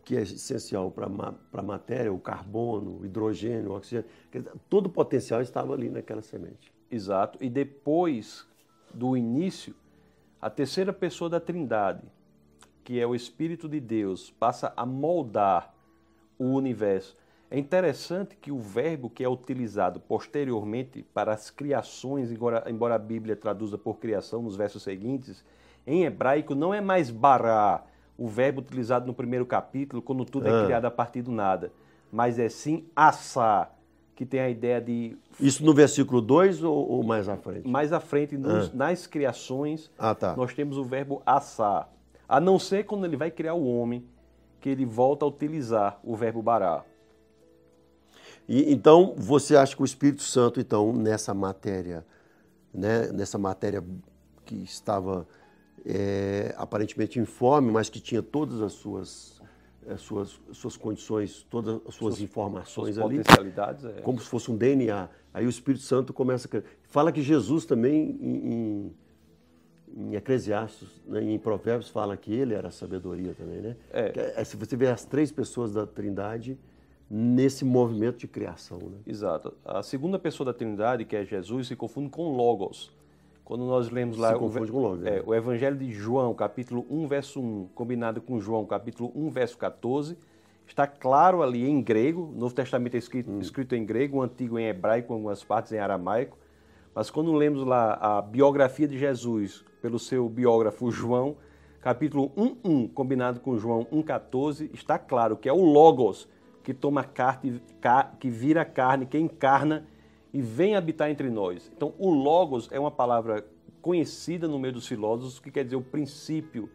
[0.04, 4.08] que é essencial para a matéria, o carbono, o hidrogênio, o oxigênio,
[4.70, 6.72] todo o potencial estava ali naquela semente.
[6.92, 7.44] Exato.
[7.44, 8.46] E depois
[8.94, 9.74] do início,
[10.40, 12.04] a terceira pessoa da Trindade,
[12.84, 15.74] que é o Espírito de Deus, passa a moldar
[16.38, 17.18] o universo.
[17.50, 23.36] É interessante que o verbo que é utilizado posteriormente para as criações, embora, a Bíblia
[23.36, 25.44] traduza por criação nos versos seguintes,
[25.86, 27.84] em hebraico não é mais bará,
[28.18, 30.66] o verbo utilizado no primeiro capítulo, quando tudo é ah.
[30.66, 31.72] criado a partir do nada,
[32.12, 33.70] mas é sim assá,
[34.16, 35.18] que tem a ideia de.
[35.40, 37.68] Isso no versículo 2 ou, ou, mais à frente?
[37.68, 38.72] Mais à frente, nos, ah.
[38.74, 40.36] nas criações, ah, tá.
[40.36, 41.88] nós temos o verbo assá.
[42.28, 44.04] A não ser quando ele vai criar o homem,
[44.60, 46.84] que ele volta a utilizar o verbo bará.
[48.48, 52.06] E, então, você acha que o Espírito Santo, então, nessa matéria,
[52.74, 53.84] né, nessa matéria
[54.46, 55.28] que estava
[55.86, 59.42] é, aparentemente informe, mas que tinha todas as suas,
[59.88, 63.22] as suas, suas condições, todas as suas, suas informações suas ali,
[63.98, 64.02] é.
[64.02, 65.10] como se fosse um DNA.
[65.34, 66.62] Aí o Espírito Santo começa a...
[66.84, 68.96] Fala que Jesus também, em,
[69.96, 73.76] em Eclesiastes, né, em Provérbios, fala que ele era a sabedoria também, né?
[73.92, 74.34] É.
[74.36, 74.44] é.
[74.44, 76.58] Se você vê as três pessoas da Trindade
[77.10, 78.98] nesse movimento de criação, né?
[79.06, 79.54] Exato.
[79.64, 82.92] A segunda pessoa da Trindade, que é Jesus, se confunde com Logos.
[83.44, 87.68] Quando nós lemos lá o, logo, é, o, Evangelho de João, capítulo 1, verso 1,
[87.76, 90.18] combinado com João, capítulo 1, verso 14,
[90.66, 93.40] está claro ali em grego, o Novo Testamento é escrito, hum.
[93.40, 96.36] escrito em grego, o Antigo em hebraico, algumas partes em aramaico,
[96.96, 101.36] mas quando lemos lá a biografia de Jesus pelo seu biógrafo João,
[101.82, 106.28] capítulo 1, 1, combinado com João 1, 14, está claro que é o Logos
[106.66, 107.62] que toma carne,
[108.20, 109.86] que vira carne, que encarna
[110.34, 111.72] e vem habitar entre nós.
[111.78, 113.46] Então, o Logos é uma palavra
[113.84, 116.68] conhecida no meio dos filósofos, que quer dizer o princípio,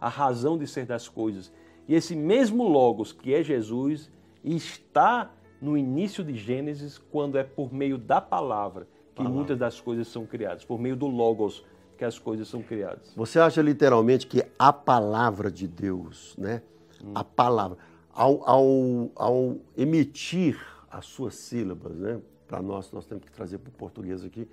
[0.00, 1.52] a razão de ser das coisas.
[1.88, 4.12] E esse mesmo Logos, que é Jesus,
[4.44, 9.36] está no início de Gênesis, quando é por meio da palavra que palavra.
[9.36, 11.64] muitas das coisas são criadas, por meio do Logos
[11.98, 13.12] que as coisas são criadas.
[13.16, 16.62] Você acha literalmente que a palavra de Deus, né?
[17.02, 17.12] Hum.
[17.14, 17.76] A palavra,
[18.12, 22.20] ao, ao, ao emitir as suas sílabas, né?
[22.46, 24.46] para nós, nós temos que trazer para o português aqui,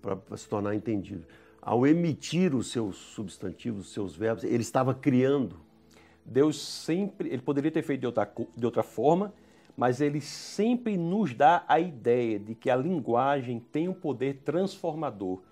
[0.00, 1.26] para se tornar entendido.
[1.60, 5.56] Ao emitir os seus substantivos, os seus verbos, ele estava criando.
[6.24, 9.32] Deus sempre, ele poderia ter feito de outra, de outra forma,
[9.76, 15.42] mas ele sempre nos dá a ideia de que a linguagem tem um poder transformador.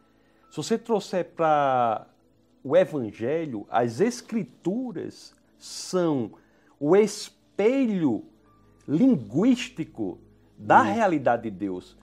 [0.50, 2.06] Se você trouxer para
[2.64, 6.32] o Evangelho, as Escrituras são
[6.80, 6.96] o
[7.52, 8.24] espelho
[8.88, 10.18] linguístico
[10.56, 10.84] da hum.
[10.84, 11.96] realidade de Deus.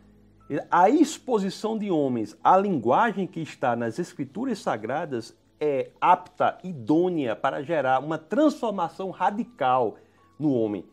[0.72, 7.62] A exposição de homens à linguagem que está nas Escrituras Sagradas é apta, idônea para
[7.62, 9.98] gerar uma transformação radical
[10.40, 10.86] no homem,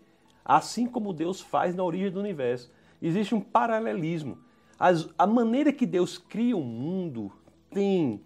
[0.45, 2.71] assim como Deus faz na origem do universo.
[3.01, 4.39] Existe um paralelismo.
[4.79, 7.33] As, a maneira que Deus cria o mundo
[7.71, 8.21] tem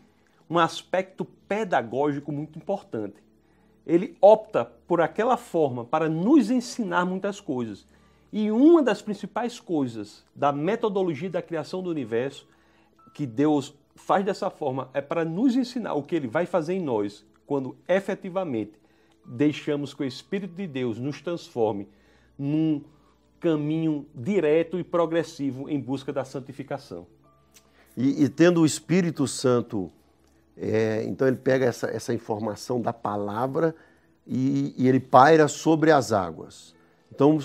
[0.48, 3.22] um aspecto pedagógico muito importante.
[3.90, 7.84] Ele opta por aquela forma para nos ensinar muitas coisas.
[8.32, 12.46] E uma das principais coisas da metodologia da criação do universo
[13.12, 16.80] que Deus faz dessa forma é para nos ensinar o que ele vai fazer em
[16.80, 18.74] nós quando efetivamente
[19.26, 21.88] deixamos que o Espírito de Deus nos transforme
[22.38, 22.82] num
[23.40, 27.08] caminho direto e progressivo em busca da santificação.
[27.96, 29.90] E, e tendo o Espírito Santo,
[30.56, 33.74] é, então ele pega essa, essa informação da palavra
[34.26, 36.74] e, e ele paira sobre as águas.
[37.12, 37.38] Então,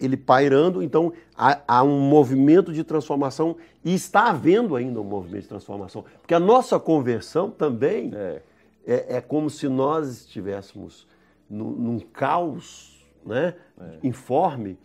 [0.00, 5.42] ele pairando, então há, há, um movimento de transformação e está havendo ainda um movimento
[5.42, 6.04] de transformação.
[6.20, 8.42] Porque a nossa conversão também é,
[8.86, 11.06] é, é como se nós estivéssemos
[11.48, 13.54] no, num caos é.
[14.02, 14.78] informe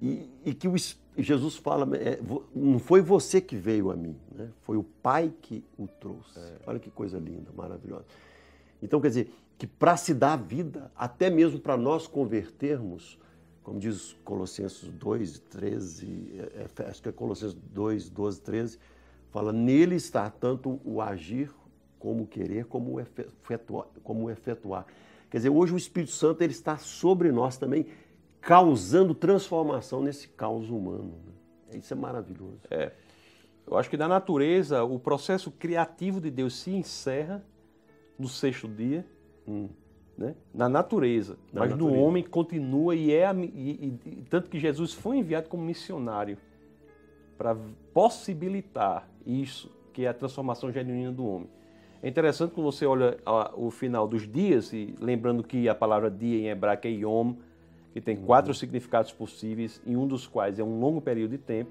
[0.00, 0.74] e, e, que o,
[1.16, 2.18] Jesus fala, é,
[2.54, 4.50] não foi você que veio a mim, né?
[4.62, 6.38] foi o Pai que o trouxe.
[6.38, 6.56] É.
[6.66, 8.04] Olha que coisa linda, maravilhosa.
[8.82, 13.18] Então, quer dizer, que para se dar vida, até mesmo para nós convertermos,
[13.62, 18.78] como diz Colossenses 2, 13, é, acho que é Colossenses 2, 12, 13,
[19.30, 21.50] fala, nele está tanto o agir
[21.98, 24.84] como querer, como efetuar, como efetuar.
[25.30, 27.86] Quer dizer, hoje o Espírito Santo ele está sobre nós também,
[28.44, 31.14] causando transformação nesse caos humano.
[31.70, 31.78] Né?
[31.78, 32.60] Isso é maravilhoso.
[32.70, 32.92] É.
[33.66, 37.42] Eu acho que na natureza o processo criativo de Deus se encerra
[38.18, 39.04] no sexto dia,
[39.48, 39.68] hum.
[40.16, 40.34] né?
[40.52, 41.38] na natureza.
[41.52, 41.96] Na mas natureza.
[41.96, 46.36] no homem continua e é e, e, tanto que Jesus foi enviado como missionário
[47.38, 47.56] para
[47.92, 51.48] possibilitar isso, que é a transformação genuína do homem.
[52.02, 53.16] É interessante quando você olha
[53.54, 57.34] o final dos dias, e lembrando que a palavra dia em hebraico é yom,
[57.94, 58.54] que tem quatro uhum.
[58.54, 61.70] significados possíveis, e um dos quais é um longo período de tempo.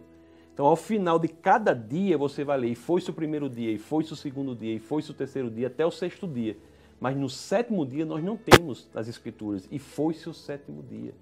[0.54, 3.78] Então, ao final de cada dia, você vai ler, e foi-se o primeiro dia, e
[3.78, 6.56] foi-se o segundo dia, e foi-se o terceiro dia, até o sexto dia.
[6.98, 11.14] Mas no sétimo dia nós não temos nas Escrituras, e foi-se o sétimo dia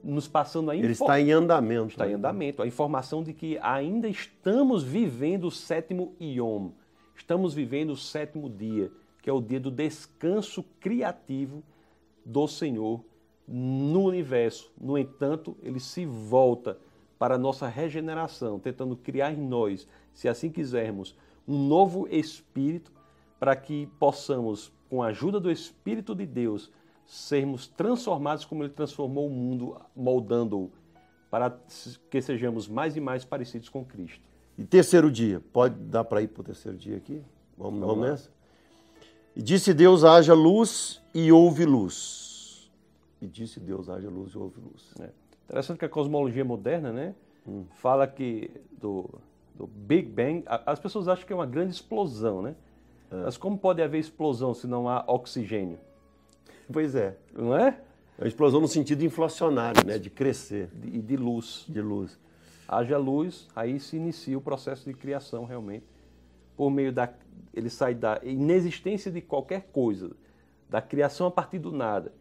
[0.00, 1.88] nos passando a Ele está em andamento.
[1.88, 2.14] Está em né?
[2.14, 2.62] andamento.
[2.62, 6.70] A informação de que ainda estamos vivendo o sétimo Yom.
[7.16, 11.64] Estamos vivendo o sétimo dia, que é o dia do descanso criativo
[12.24, 13.00] do Senhor
[13.46, 14.72] no universo.
[14.80, 16.78] No entanto, ele se volta
[17.18, 22.92] para a nossa regeneração, tentando criar em nós, se assim quisermos, um novo espírito
[23.38, 26.70] para que possamos, com a ajuda do Espírito de Deus,
[27.06, 30.70] sermos transformados como Ele transformou o mundo, moldando-o,
[31.30, 31.56] para
[32.10, 34.24] que sejamos mais e mais parecidos com Cristo.
[34.58, 37.22] E terceiro dia, pode dar para ir para o terceiro dia aqui?
[37.56, 38.30] Vamos, vamos, vamos nessa?
[39.34, 42.25] E disse Deus: haja luz e houve luz.
[43.20, 44.92] E disse Deus: haja luz e houve luz.
[45.00, 45.10] É.
[45.44, 47.14] Interessante que a cosmologia moderna, né,
[47.46, 47.64] hum.
[47.76, 48.50] fala que
[48.80, 49.08] do,
[49.54, 52.56] do Big Bang, as pessoas acham que é uma grande explosão, né?
[53.10, 53.22] É.
[53.24, 55.78] Mas como pode haver explosão se não há oxigênio?
[56.72, 57.16] Pois é.
[57.32, 57.80] Não é?
[58.18, 59.98] É uma explosão no sentido inflacionário, né?
[59.98, 60.68] De crescer.
[60.82, 61.64] E de, de luz.
[61.68, 62.18] De luz.
[62.66, 65.84] Haja luz, aí se inicia o processo de criação realmente.
[66.56, 67.08] Por meio da.
[67.54, 70.10] Ele sai da inexistência de qualquer coisa,
[70.68, 72.12] da criação a partir do nada.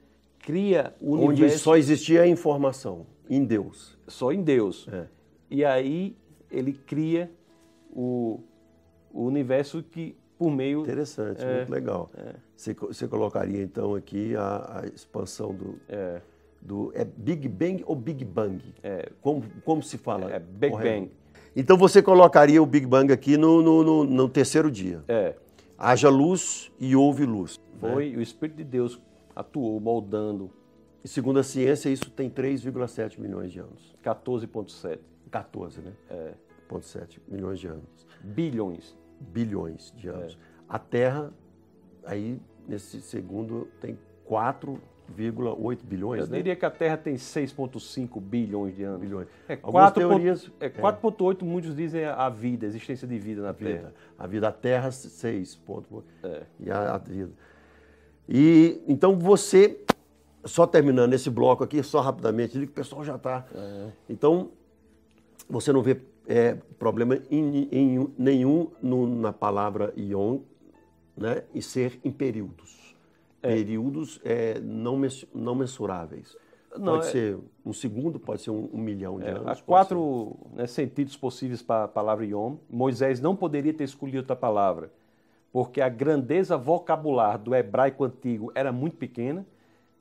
[0.46, 1.44] Cria o universo.
[1.44, 3.98] Onde só existia a informação, em Deus.
[4.08, 4.88] Só em Deus.
[4.92, 5.06] É.
[5.50, 6.16] E aí
[6.52, 7.32] ele cria
[7.92, 8.40] o,
[9.12, 10.82] o universo que por meio.
[10.82, 12.12] Interessante, é, muito legal.
[12.16, 12.36] É.
[12.56, 15.80] Você, você, colocaria então aqui a, a expansão do.
[15.90, 16.22] É.
[16.62, 18.60] Do, é Big Bang ou Big Bang?
[18.84, 19.12] É.
[19.22, 20.32] Como, como se fala?
[20.32, 20.76] É Big?
[20.76, 21.12] Bang.
[21.56, 25.04] Então você colocaria o Big Bang aqui no, no, no, no terceiro dia.
[25.08, 25.36] É.
[25.78, 27.60] Haja luz e houve luz.
[27.82, 27.94] Né?
[27.94, 28.18] Foi, né?
[28.18, 29.00] o Espírito de Deus
[29.36, 30.52] atuou, moldando.
[31.04, 33.96] E segundo a ciência, isso tem 3,7 milhões de anos.
[34.04, 35.00] 14,7.
[35.30, 35.94] 14, né?
[36.10, 36.34] É.
[36.70, 38.08] 0,7 milhões de anos.
[38.24, 40.34] Bilhões bilhões de anos.
[40.34, 40.38] É.
[40.68, 41.32] A Terra,
[42.04, 46.22] aí, nesse segundo, tem 4,8 bilhões.
[46.22, 46.38] Eu né?
[46.38, 49.02] diria que a Terra tem 6,5 bilhões de anos.
[49.02, 49.28] Bilhões.
[49.48, 50.52] É 4, teorias.
[50.60, 51.46] É 4,8, é.
[51.46, 53.72] muitos dizem a vida, a existência de vida na vida.
[53.72, 53.94] Terra.
[54.18, 55.62] A vida, a Terra, 6.
[56.24, 56.44] É.
[56.60, 57.32] E a, a vida.
[58.28, 59.80] E então você,
[60.44, 63.46] só terminando esse bloco aqui, só rapidamente, o pessoal já está.
[63.54, 63.88] É.
[64.10, 64.52] Então,
[65.50, 70.40] você não vê é, problema em, em nenhum no, na palavra ion
[71.16, 72.96] né, e ser em períodos.
[73.42, 73.54] É.
[73.54, 76.36] Períodos é, não, mens, não mensuráveis.
[76.78, 77.12] Não, pode é...
[77.12, 79.48] ser um segundo, pode ser um, um milhão de é, anos.
[79.48, 82.58] Há quatro né, sentidos possíveis para a palavra Yom.
[82.70, 84.92] Moisés não poderia ter escolhido outra palavra,
[85.56, 89.46] porque a grandeza vocabular do hebraico antigo era muito pequena.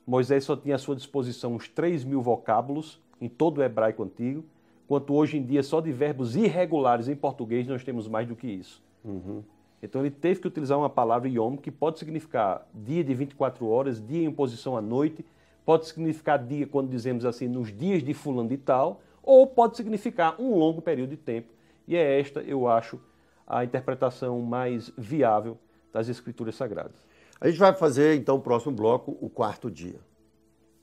[0.05, 4.45] Moisés só tinha à sua disposição uns 3 mil vocábulos em todo o hebraico antigo
[4.89, 8.49] quanto hoje em dia só de verbos irregulares em português nós temos mais do que
[8.49, 8.83] isso.
[9.05, 9.45] Uhum.
[9.81, 14.05] Então ele teve que utilizar uma palavra yom que pode significar dia de 24 horas,
[14.05, 15.25] dia em posição à noite,
[15.65, 20.35] pode significar dia quando dizemos assim nos dias de fulano de tal, ou pode significar
[20.37, 21.55] um longo período de tempo.
[21.87, 22.99] E é esta, eu acho,
[23.47, 25.59] a interpretação mais viável
[25.93, 27.07] das escrituras sagradas.
[27.41, 30.01] A gente vai fazer então o próximo bloco, o quarto dia.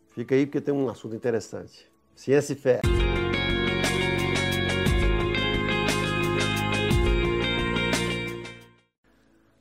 [0.10, 1.90] Fica aí porque tem um assunto interessante.
[2.15, 2.81] Ciência e fé.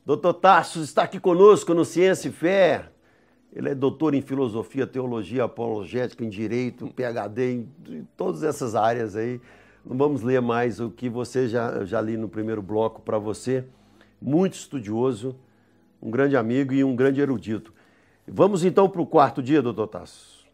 [0.04, 2.90] Doutor Tassos está aqui conosco no Ciência e Fé.
[3.52, 9.40] Ele é doutor em filosofia, teologia apologética, em direito, PhD em todas essas áreas aí.
[9.84, 13.64] Não vamos ler mais o que você já, já li no primeiro bloco para você.
[14.20, 15.36] Muito estudioso,
[16.02, 17.72] um grande amigo e um grande erudito.
[18.26, 20.46] Vamos então para o quarto dia, doutor Tassos.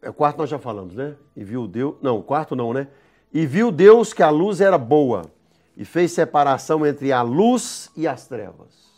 [0.00, 1.14] É o quarto nós já falamos, né?
[1.36, 1.96] E viu Deus.
[2.02, 2.88] Não, quarto não, né?
[3.32, 5.30] E viu Deus que a luz era boa
[5.76, 8.92] e fez separação entre a luz e as trevas.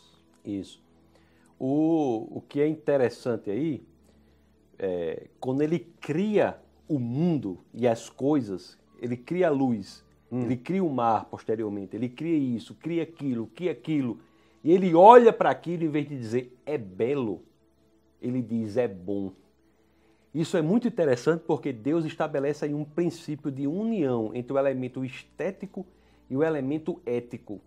[0.44, 0.82] Isso.
[1.58, 3.82] O, o que é interessante aí,
[4.78, 6.58] é, quando ele cria
[6.88, 10.42] o mundo e as coisas, ele cria a luz, hum.
[10.42, 14.18] ele cria o mar posteriormente, ele cria isso, cria aquilo, cria aquilo,
[14.64, 17.42] E ele olha para aquilo em vez de dizer é belo,
[18.20, 19.32] ele diz é bom.
[20.34, 25.02] Isso é muito interessante porque Deus estabelece aí um princípio de união entre o elemento
[25.02, 25.86] estético
[26.28, 27.60] e o elemento ético.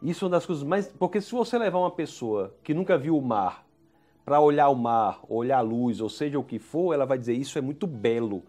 [0.00, 0.86] Isso é uma das coisas mais.
[0.86, 3.66] Porque se você levar uma pessoa que nunca viu o mar
[4.24, 7.32] para olhar o mar, olhar a luz, ou seja o que for, ela vai dizer
[7.32, 8.44] isso é muito belo.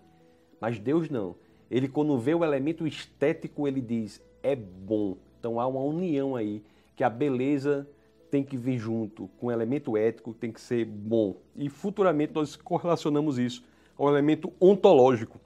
[0.60, 1.36] Mas Deus não.
[1.70, 5.18] Ele, quando vê o elemento estético, ele diz é bom.
[5.40, 6.64] Então há uma união aí
[6.96, 7.88] que a beleza
[8.30, 11.38] tem que vir junto com o elemento ético, tem que ser bom.
[11.56, 13.64] E futuramente nós correlacionamos isso
[13.98, 15.40] ao elemento ontológico,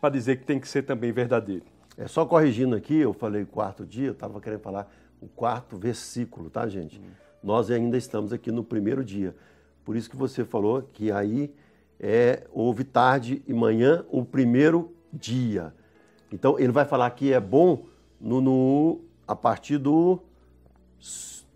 [0.00, 1.64] para dizer que tem que ser também verdadeiro.
[1.96, 6.50] É só corrigindo aqui, eu falei quarto dia, eu estava querendo falar o quarto versículo,
[6.50, 7.00] tá, gente?
[7.00, 7.10] Hum.
[7.42, 9.34] Nós ainda estamos aqui no primeiro dia.
[9.84, 11.52] Por isso que você falou que aí
[12.06, 15.72] é houve tarde e manhã o primeiro dia.
[16.30, 17.86] Então ele vai falar que é bom
[18.20, 20.20] no, no a partir do,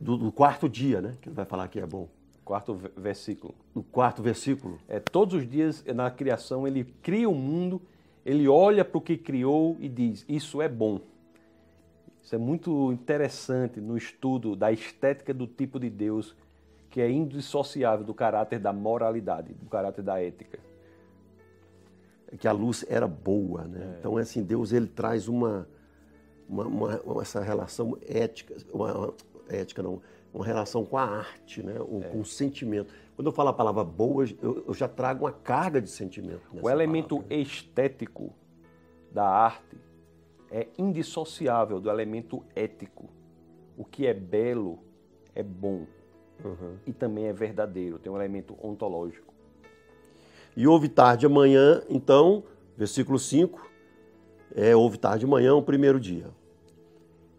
[0.00, 1.12] do, do, quarto dia, né?
[1.20, 2.08] Que ele vai falar que é bom.
[2.46, 3.54] Quarto versículo.
[3.74, 4.78] O quarto versículo.
[4.88, 7.82] É todos os dias na criação ele cria o mundo,
[8.24, 10.98] ele olha para o que criou e diz: isso é bom.
[12.22, 16.34] Isso é muito interessante no estudo da estética do tipo de Deus
[16.90, 20.58] que é indissociável do caráter da moralidade, do caráter da ética.
[22.30, 23.94] É que a luz era boa, né?
[23.94, 23.98] É.
[23.98, 25.68] Então, é assim, Deus ele traz uma,
[26.48, 26.66] uma,
[27.00, 29.14] uma essa relação ética, uma,
[29.48, 30.00] ética não,
[30.32, 31.74] uma relação com a arte, né?
[31.74, 32.08] É.
[32.08, 32.92] Com o sentimento.
[33.16, 36.42] Quando eu falo a palavra boa, eu, eu já trago uma carga de sentimento.
[36.52, 37.42] o elemento palavra, né?
[37.42, 38.32] estético
[39.10, 39.76] da arte
[40.50, 43.10] é indissociável do elemento ético.
[43.76, 44.78] O que é belo
[45.34, 45.86] é bom
[46.44, 46.76] uhum.
[46.86, 49.32] e também é verdadeiro, tem um elemento ontológico.
[50.56, 52.42] E houve tarde amanhã, então,
[52.76, 53.68] versículo 5,
[54.54, 56.26] é, houve tarde amanhã, o primeiro dia.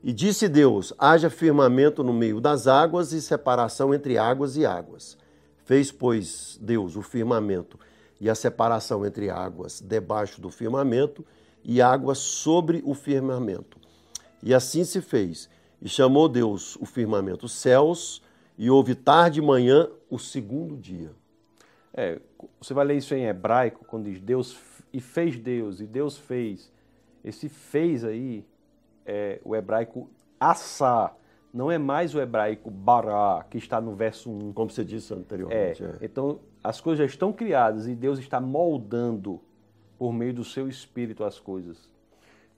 [0.04, 5.18] E disse Deus: haja firmamento no meio das águas e separação entre águas e águas.
[5.66, 7.78] Fez, pois, Deus o firmamento
[8.20, 11.26] e a separação entre águas debaixo do firmamento
[11.64, 13.78] e água sobre o firmamento.
[14.42, 15.50] E assim se fez.
[15.82, 18.22] E chamou Deus o firmamento céus,
[18.60, 21.12] e houve tarde e manhã o segundo dia.
[21.94, 22.20] É,
[22.60, 24.60] você vai ler isso em hebraico, quando diz Deus
[24.92, 26.70] e fez Deus, e Deus fez.
[27.24, 28.46] Esse fez aí
[29.06, 31.16] é o hebraico assá,
[31.54, 34.52] não é mais o hebraico bará, que está no verso 1.
[34.52, 35.82] Como você disse anteriormente.
[35.82, 35.98] É, é.
[36.02, 39.40] Então, as coisas já estão criadas e Deus está moldando
[39.98, 41.90] por meio do seu espírito as coisas.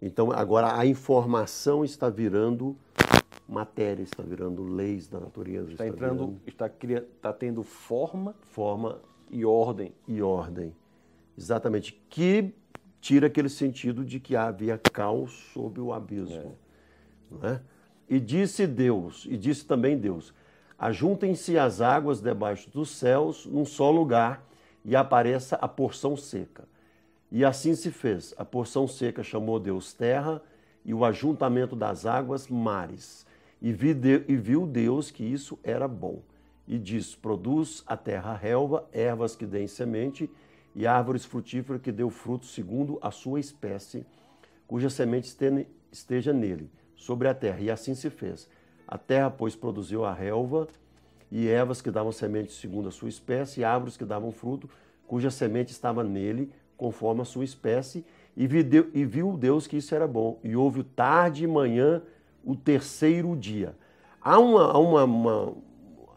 [0.01, 2.75] Então agora a informação está virando
[3.51, 5.71] matéria, está virando leis da natureza.
[5.71, 6.41] Está, está entrando, virando...
[6.47, 8.99] está, cria, está tendo forma, forma
[9.29, 9.93] e ordem.
[10.07, 10.73] E ordem.
[11.37, 12.01] Exatamente.
[12.09, 12.53] Que
[13.01, 16.57] tira aquele sentido de que havia caos sob o abismo.
[17.43, 17.47] É.
[17.47, 17.61] É?
[18.09, 20.33] E disse Deus, e disse também Deus:
[20.79, 24.47] ajuntem-se as águas debaixo dos céus num só lugar
[24.85, 26.67] e apareça a porção seca.
[27.29, 28.33] E assim se fez.
[28.37, 30.41] A porção seca chamou Deus terra
[30.83, 33.25] e o ajuntamento das águas mares.
[33.61, 36.21] E, viu Deus que isso era bom.
[36.67, 40.29] E diz: Produz a terra relva, ervas que deem semente,
[40.73, 44.05] e árvores frutíferas que dê fruto segundo a sua espécie,
[44.67, 45.35] cuja semente
[45.91, 47.59] esteja nele, sobre a terra.
[47.59, 48.49] E assim se fez.
[48.87, 50.67] A terra, pois, produziu a relva,
[51.29, 54.69] e ervas que davam semente segundo a sua espécie, e árvores que davam fruto,
[55.05, 58.03] cuja semente estava nele, conforme a sua espécie,
[58.35, 60.39] e viu Deus que isso era bom.
[60.43, 62.01] E houve tarde e manhã
[62.43, 63.75] o terceiro dia.
[64.21, 65.53] Há, uma, há, uma, uma,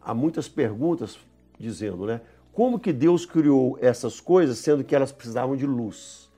[0.01, 1.17] há muitas perguntas
[1.59, 2.21] dizendo, né?
[2.51, 6.31] Como que Deus criou essas coisas, sendo que elas precisavam de luz?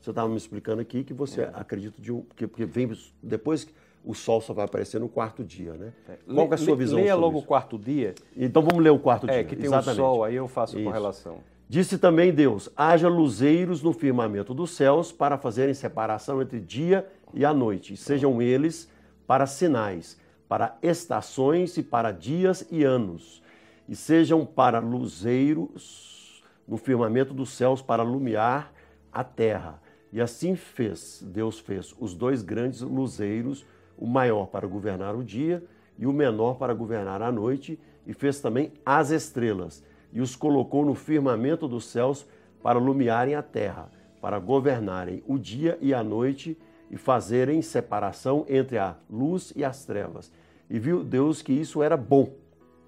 [0.00, 1.50] Você estava me explicando aqui que você é.
[1.54, 2.90] acredita de um, que, que vem
[3.22, 3.72] depois que
[4.04, 5.92] o sol só vai aparecer no quarto dia, né?
[6.08, 6.16] É.
[6.32, 6.98] Qual é a sua visão?
[6.98, 7.44] Leia logo isso?
[7.44, 8.14] o quarto dia.
[8.34, 9.40] Então vamos ler o quarto é, dia.
[9.40, 10.00] É, que tem Exatamente.
[10.00, 11.40] o sol, aí eu faço a correlação.
[11.68, 17.44] Disse também Deus: haja luzeiros no firmamento dos céus para fazerem separação entre dia e
[17.44, 18.90] a noite, e sejam eles
[19.26, 23.42] para sinais, para estações e para dias e anos,
[23.86, 28.72] e sejam para luzeiros no firmamento dos céus para iluminar
[29.12, 29.80] a terra.
[30.10, 33.66] E assim fez, Deus fez os dois grandes luzeiros,
[33.96, 35.62] o maior para governar o dia
[35.98, 40.84] e o menor para governar a noite, e fez também as estrelas e os colocou
[40.84, 42.26] no firmamento dos céus
[42.62, 43.90] para iluminarem a terra,
[44.20, 46.56] para governarem o dia e a noite
[46.90, 50.32] e fazerem separação entre a luz e as trevas.
[50.68, 52.32] E viu Deus que isso era bom.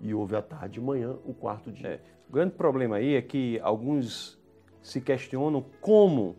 [0.01, 1.89] E houve a tarde e manhã o quarto dia.
[1.89, 2.01] É.
[2.29, 4.39] O grande problema aí é que alguns
[4.83, 6.37] se questionam como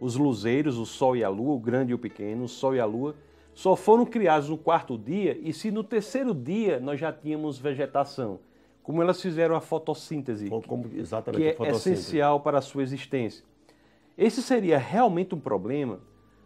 [0.00, 2.80] os luzeiros, o sol e a lua, o grande e o pequeno, o sol e
[2.80, 3.14] a lua,
[3.54, 8.40] só foram criados no quarto dia e se no terceiro dia nós já tínhamos vegetação.
[8.82, 11.90] Como elas fizeram a fotossíntese, Como, exatamente, que é a fotossíntese.
[11.92, 13.44] essencial para a sua existência.
[14.18, 16.00] Esse seria realmente um problema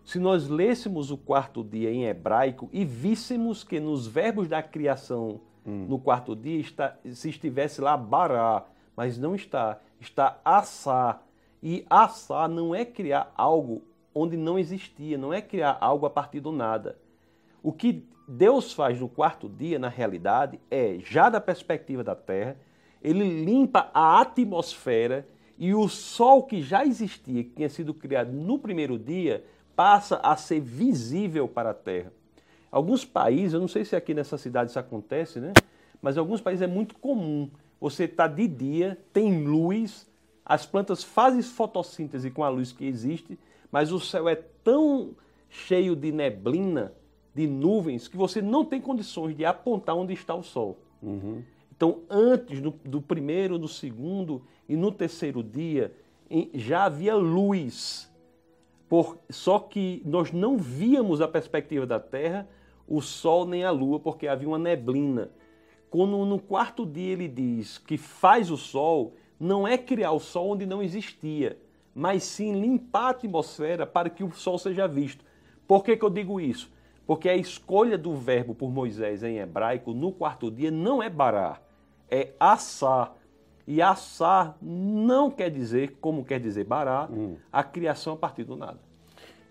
[0.04, 5.40] se nós lêssemos o quarto dia em hebraico e víssemos que nos verbos da criação
[5.88, 8.64] no quarto dia está, se estivesse lá bará,
[8.96, 11.26] mas não está, está assar.
[11.60, 13.82] E assar não é criar algo
[14.14, 16.96] onde não existia, não é criar algo a partir do nada.
[17.66, 22.56] O que Deus faz no quarto dia, na realidade, é, já da perspectiva da Terra,
[23.02, 25.26] ele limpa a atmosfera
[25.58, 29.44] e o sol que já existia, que tinha sido criado no primeiro dia,
[29.74, 32.12] passa a ser visível para a Terra.
[32.70, 35.52] Alguns países, eu não sei se aqui nessa cidade isso acontece, né?
[36.00, 37.50] Mas em alguns países é muito comum.
[37.80, 40.08] Você está de dia, tem luz,
[40.44, 43.36] as plantas fazem fotossíntese com a luz que existe,
[43.72, 45.16] mas o céu é tão
[45.50, 46.92] cheio de neblina,
[47.36, 50.78] de nuvens, que você não tem condições de apontar onde está o sol.
[51.76, 55.92] Então, antes do, do primeiro, do segundo e no terceiro dia,
[56.30, 58.10] em- já havia luz.
[58.88, 62.48] Por, só que nós não víamos a perspectiva da Terra,
[62.88, 65.30] o Sol nem a Lua, porque havia uma neblina.
[65.90, 70.52] Quando no quarto dia ele diz que faz o Sol, não é criar o Sol
[70.52, 71.58] onde não existia,
[71.94, 75.22] mas sim limpar a atmosfera para que o Sol seja visto.
[75.68, 76.70] Por que, que eu digo isso?
[77.06, 81.62] Porque a escolha do verbo por Moisés em hebraico no quarto dia não é barar,
[82.10, 83.14] é assar.
[83.66, 87.08] E assar não quer dizer, como quer dizer barar,
[87.52, 88.78] a criação a partir do nada.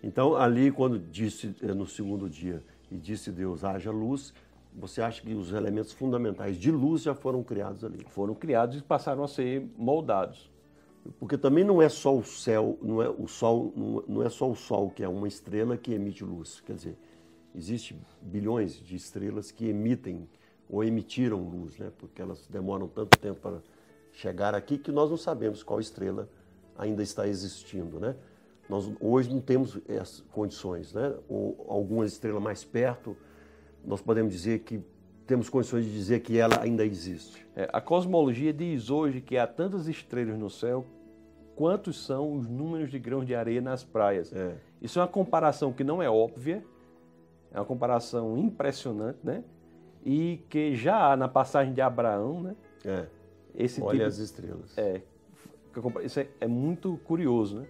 [0.03, 4.34] Então, ali, quando disse eh, no segundo dia e disse Deus, haja luz,
[4.74, 8.06] você acha que os elementos fundamentais de luz já foram criados ali?
[8.10, 10.49] Foram criados e passaram a ser moldados.
[11.20, 14.49] Porque também não é só o céu, não é o sol, não- não é só
[14.49, 16.62] o sol que é uma estrela que emite luz.
[16.62, 16.97] Quer dizer,
[17.56, 20.28] existe bilhões de estrelas que emitem
[20.70, 21.91] ou emitiram luz, né?
[21.97, 23.60] Porque elas demoram tanto tempo para
[24.12, 26.30] chegar aqui que nós não sabemos qual estrela
[26.78, 28.16] ainda está existindo, né?
[28.68, 31.14] Nós hoje não temos essas condições, né?
[31.30, 33.16] Ou alguma estrela mais perto,
[33.86, 34.84] nós podemos dizer que
[35.28, 37.45] temos condições de dizer que ela ainda existe.
[37.56, 40.86] É, a cosmologia diz hoje que há tantas estrelas no céu
[41.56, 44.32] quantos são os números de grãos de areia nas praias.
[44.34, 44.56] É.
[44.82, 46.64] Isso é uma comparação que não é óbvia,
[47.56, 49.41] é uma comparação impressionante, né?
[50.06, 52.56] E que já há na passagem de Abraão, né?
[52.84, 53.06] É.
[53.56, 54.78] Esse Olha tipo as estrelas.
[54.78, 55.01] é,
[56.03, 57.68] isso é, é muito curioso, né?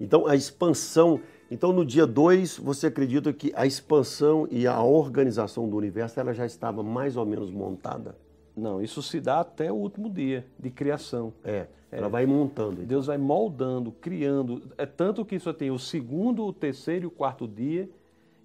[0.00, 1.20] Então, a expansão.
[1.48, 6.34] Então, no dia 2, você acredita que a expansão e a organização do universo ela
[6.34, 8.16] já estava mais ou menos montada?
[8.56, 11.32] Não, isso se dá até o último dia de criação.
[11.44, 11.66] É.
[11.90, 12.82] Ela vai montando.
[12.82, 14.62] Deus vai moldando, criando.
[14.76, 17.88] É tanto que isso tem o segundo, o terceiro e o quarto dia.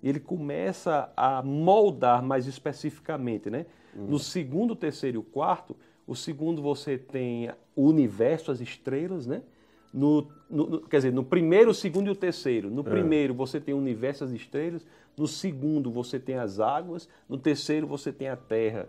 [0.03, 3.65] Ele começa a moldar mais especificamente, né?
[3.95, 5.75] No segundo, terceiro e quarto,
[6.05, 9.41] o segundo você tem o universo, as estrelas, né?
[9.93, 12.69] No, no- quer dizer, no primeiro, o segundo e o terceiro.
[12.69, 14.85] No primeiro você tem o universo, as estrelas.
[15.17, 17.09] No segundo você tem as águas.
[17.27, 18.87] No terceiro você tem a terra.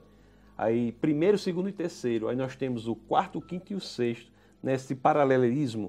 [0.57, 2.29] Aí, primeiro, segundo e terceiro.
[2.29, 4.31] Aí nós temos o quarto, o quinto e o sexto,
[4.63, 5.89] nesse paralelismo.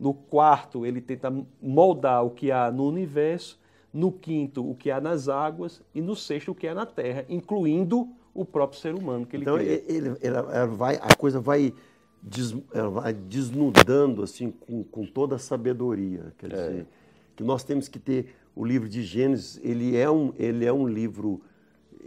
[0.00, 1.32] No quarto, ele tenta
[1.62, 3.58] moldar o que há no universo.
[3.98, 5.82] No quinto, o que há nas águas.
[5.92, 9.42] E no sexto, o que há na terra, incluindo o próprio ser humano que ele
[9.42, 9.82] Então, cria.
[9.88, 11.74] ele, ela- vai, a coisa vai,
[12.22, 16.32] des- ela vai desnudando assim com, com toda a sabedoria.
[16.38, 16.86] Quer dizer,
[17.34, 20.86] que nós temos que ter o livro de Gênesis, ele é um, ele é um
[20.86, 21.40] livro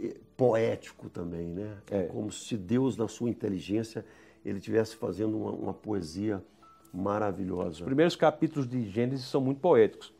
[0.02, 1.76] eh, poético também, né?
[1.90, 2.04] É.
[2.04, 4.02] Como se Deus, na sua inteligência,
[4.46, 6.42] ele estivesse fazendo uma, uma poesia
[6.92, 7.70] maravilhosa.
[7.70, 10.10] Os primeiros capítulos de Gênesis são muito poéticos.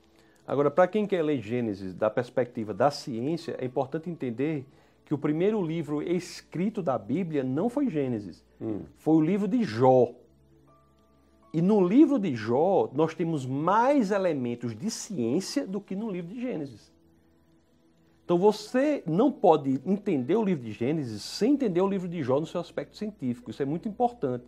[0.53, 4.67] Agora, para quem quer ler Gênesis da perspectiva da ciência, é importante entender
[5.03, 8.45] que o primeiro livro escrito da Bíblia não foi Gênesis,
[8.99, 10.13] foi o livro de Jó.
[11.55, 16.35] E no livro de Jó, nós temos mais elementos de ciência do que no livro
[16.35, 16.93] de Gênesis.
[18.23, 22.39] Então você não pode entender o livro de Gênesis sem entender o livro de Jó
[22.39, 23.51] no seu aspecto científico.
[23.51, 24.45] Isso é muito importante.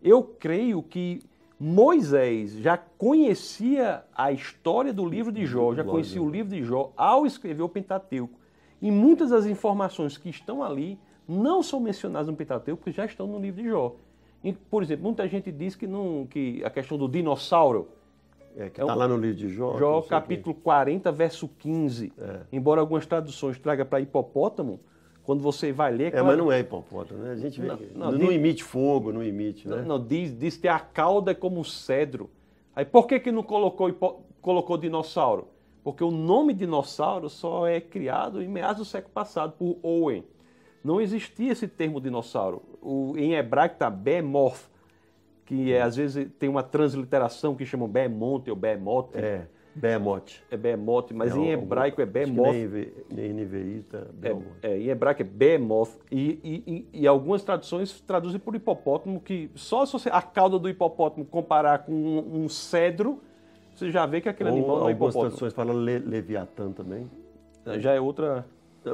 [0.00, 1.20] Eu creio que
[1.60, 6.90] Moisés já conhecia a história do livro de Jó, já conhecia o livro de Jó
[6.96, 8.40] ao escrever o Pentateuco.
[8.80, 10.98] E muitas das informações que estão ali
[11.28, 13.94] não são mencionadas no Pentateuco, porque já estão no livro de Jó.
[14.42, 17.88] E, por exemplo, muita gente diz que, não, que a questão do dinossauro,
[18.56, 19.76] É, que É está um- lá no livro de Jó.
[19.78, 22.10] Jó, capítulo 40, verso 15.
[22.18, 22.40] É.
[22.50, 24.80] Embora algumas traduções tragam para hipopótamo,
[25.24, 26.14] quando você vai ler...
[26.14, 27.32] É, mas não é hipopótamo, né?
[27.32, 29.82] A gente vê Não, não, não, diz- emite fogo, não emite, né?
[29.86, 32.28] Não, diz, diz que a cauda é como um cedro.
[32.74, 35.48] Aí por que, que não colocou, hipo- colocou dinossauro?
[35.84, 40.24] Porque o nome dinossauro só é criado em meados do século passado por Owen.
[40.82, 42.62] Não existia esse termo dinossauro.
[42.82, 44.68] O, em hebraico está Behemoth,
[45.46, 49.10] que é, às vezes tem uma transliteração que chamam Behemoth ou Behemoth.
[49.14, 49.42] É,
[49.74, 50.42] Behemoth.
[50.50, 52.52] É Behemoth, mas em hebraico é Behemoth.
[53.10, 54.36] Nem NVI tá é,
[54.68, 55.90] é, em hebraico é Behemoth.
[56.10, 60.68] E, e, e, algumas traduções traduzem por hipopótamo, que só se você, a cauda do
[60.68, 63.20] hipopótamo comparar com um, um cedro,
[63.74, 65.24] você já vê que aquele Ou animal não é hipopótamo.
[65.24, 67.10] Algumas traduções falam le, Leviatã também.
[67.78, 68.44] Já é outra...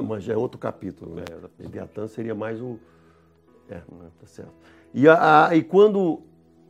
[0.03, 1.23] Mas já é outro capítulo, né?
[1.31, 2.77] É, Leviatã seria mais um...
[3.69, 4.53] É, tá certo.
[4.93, 6.21] E, a, a, e quando,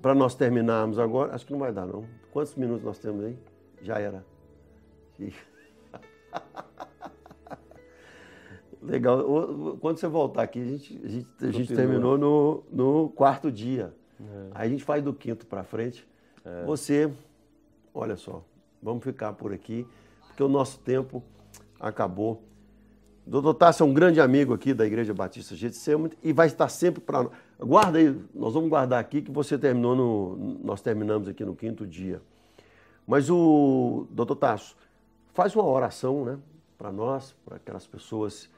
[0.01, 2.05] para nós terminarmos agora, acho que não vai dar não.
[2.31, 3.37] Quantos minutos nós temos aí?
[3.87, 4.25] Já era.
[8.83, 9.77] Legal.
[9.79, 13.95] Quando você voltar aqui, a gente, a gente, a gente terminou no, no quarto dia.
[14.19, 14.49] É.
[14.55, 16.05] Aí a gente faz do quinto para frente.
[16.43, 16.65] É.
[16.65, 17.09] Você,
[17.93, 18.43] olha só,
[18.83, 19.87] vamos ficar por aqui,
[20.27, 21.23] porque o nosso tempo
[21.79, 22.43] acabou.
[23.25, 26.99] Doutor Tássio é um grande amigo aqui da Igreja Batista Getsemane e vai estar sempre
[26.99, 30.59] para Guarda aí, nós vamos guardar aqui que você terminou no.
[30.61, 32.21] Nós terminamos aqui no quinto dia.
[33.07, 34.75] Mas o doutor Tasso
[35.33, 36.37] faz uma oração né,
[36.77, 38.49] para nós, para aquelas pessoas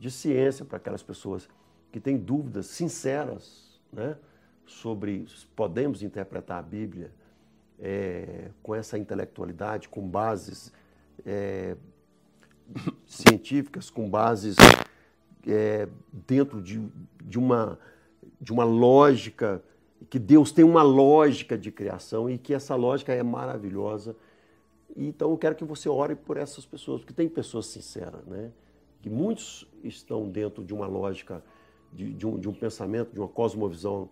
[0.00, 1.48] de ciência, para aquelas pessoas
[1.92, 4.18] que têm dúvidas sinceras né,
[4.66, 7.12] sobre se podemos interpretar a Bíblia
[7.78, 10.72] é, com essa intelectualidade, com bases
[11.24, 11.76] é,
[13.06, 14.56] científicas, com bases
[15.46, 15.88] é,
[16.26, 16.80] dentro de,
[17.22, 17.78] de, uma,
[18.40, 19.62] de uma lógica,
[20.12, 24.14] que Deus tem uma lógica de criação e que essa lógica é maravilhosa.
[24.94, 28.52] Então eu quero que você ore por essas pessoas, porque tem pessoas sinceras, né?
[29.00, 31.42] que muitos estão dentro de uma lógica,
[31.90, 34.10] de, de, um, de um, pensamento, de uma cosmovisão,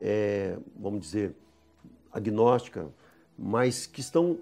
[0.00, 1.36] é, vamos dizer,
[2.10, 2.88] agnóstica,
[3.38, 4.40] mas que estão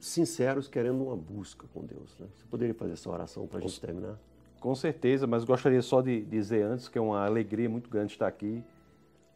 [0.00, 2.18] sinceros querendo uma busca com Deus.
[2.18, 2.26] Né?
[2.34, 4.18] Você poderia fazer essa oração para a gente terminar?
[4.58, 8.26] Com certeza, mas gostaria só de dizer antes que é uma alegria muito grande estar
[8.26, 8.60] aqui.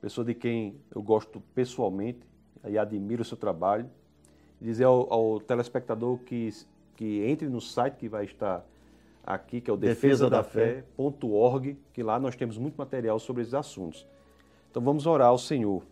[0.00, 2.20] Pessoa de quem eu gosto pessoalmente
[2.66, 3.88] e admiro o seu trabalho.
[4.60, 6.50] Dizer ao, ao telespectador que,
[6.96, 8.64] que entre no site que vai estar
[9.24, 14.06] aqui, que é o defesadafé.org, que lá nós temos muito material sobre esses assuntos.
[14.70, 15.82] Então vamos orar ao Senhor.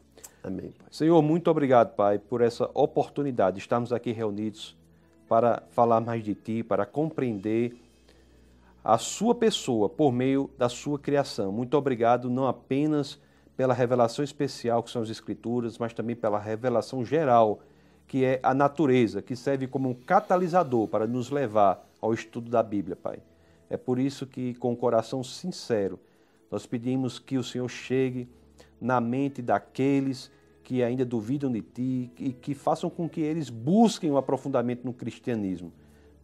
[0.43, 0.87] Amém, Pai.
[0.91, 4.77] Senhor, muito obrigado, Pai, por essa oportunidade de estarmos aqui reunidos
[5.29, 7.77] para falar mais de Ti, para compreender
[8.83, 11.51] a Sua pessoa por meio da Sua criação.
[11.51, 13.21] Muito obrigado, não apenas
[13.57, 17.61] pela revelação especial que são as Escrituras, mas também pela revelação geral,
[18.07, 22.63] que é a natureza, que serve como um catalisador para nos levar ao estudo da
[22.63, 23.19] Bíblia, Pai.
[23.69, 25.99] É por isso que, com o coração sincero,
[26.51, 28.29] nós pedimos que o Senhor chegue
[28.81, 30.31] na mente daqueles
[30.63, 34.93] que ainda duvidam de ti e que façam com que eles busquem o aprofundamento no
[34.93, 35.73] cristianismo,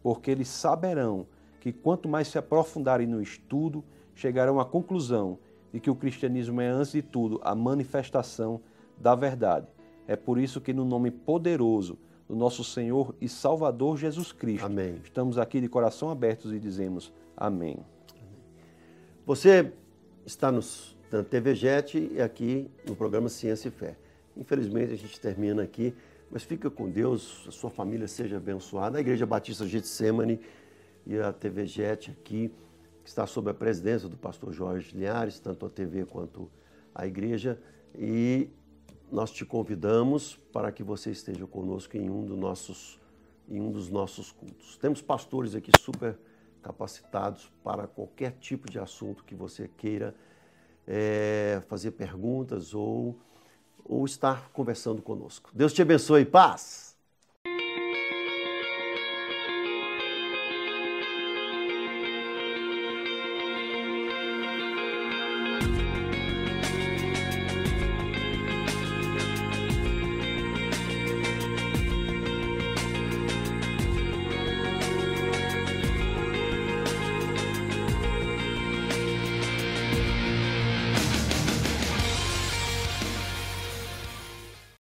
[0.03, 1.27] porque eles saberão
[1.61, 5.39] que quanto mais se aprofundarem no estudo, chegarão à conclusão
[5.73, 8.61] de que o cristianismo é, antes de tudo, a manifestação
[8.99, 9.67] da verdade.
[10.07, 11.99] É por isso que, no nome poderoso
[12.29, 15.01] do nosso Senhor e Salvador Jesus Cristo, amém.
[15.03, 17.79] estamos aqui de coração abertos e dizemos amém.
[19.25, 19.73] Você
[20.27, 23.97] está nos, na TV Jet e aqui no programa Ciência e Fé.
[24.37, 25.95] Infelizmente a gente termina aqui,
[26.31, 28.99] mas fica com Deus, a sua família seja abençoada.
[28.99, 30.41] A Igreja Batista Getsemane
[31.07, 32.51] e a TV Jet aqui,
[33.03, 36.51] que está sob a presidência do pastor Jorge Linhares, tanto a TV quanto
[36.95, 37.61] a igreja,
[37.95, 38.49] e
[39.11, 43.01] nós te convidamos para que você esteja conosco em um dos nossos,
[43.49, 44.77] em um dos nossos cultos.
[44.79, 46.17] Temos pastores aqui super
[46.63, 50.15] capacitados para qualquer tipo de assunto que você queira
[50.87, 53.19] é, fazer perguntas ou
[53.85, 55.51] ou estar conversando conosco.
[55.53, 56.25] Deus te abençoe.
[56.25, 56.92] Paz!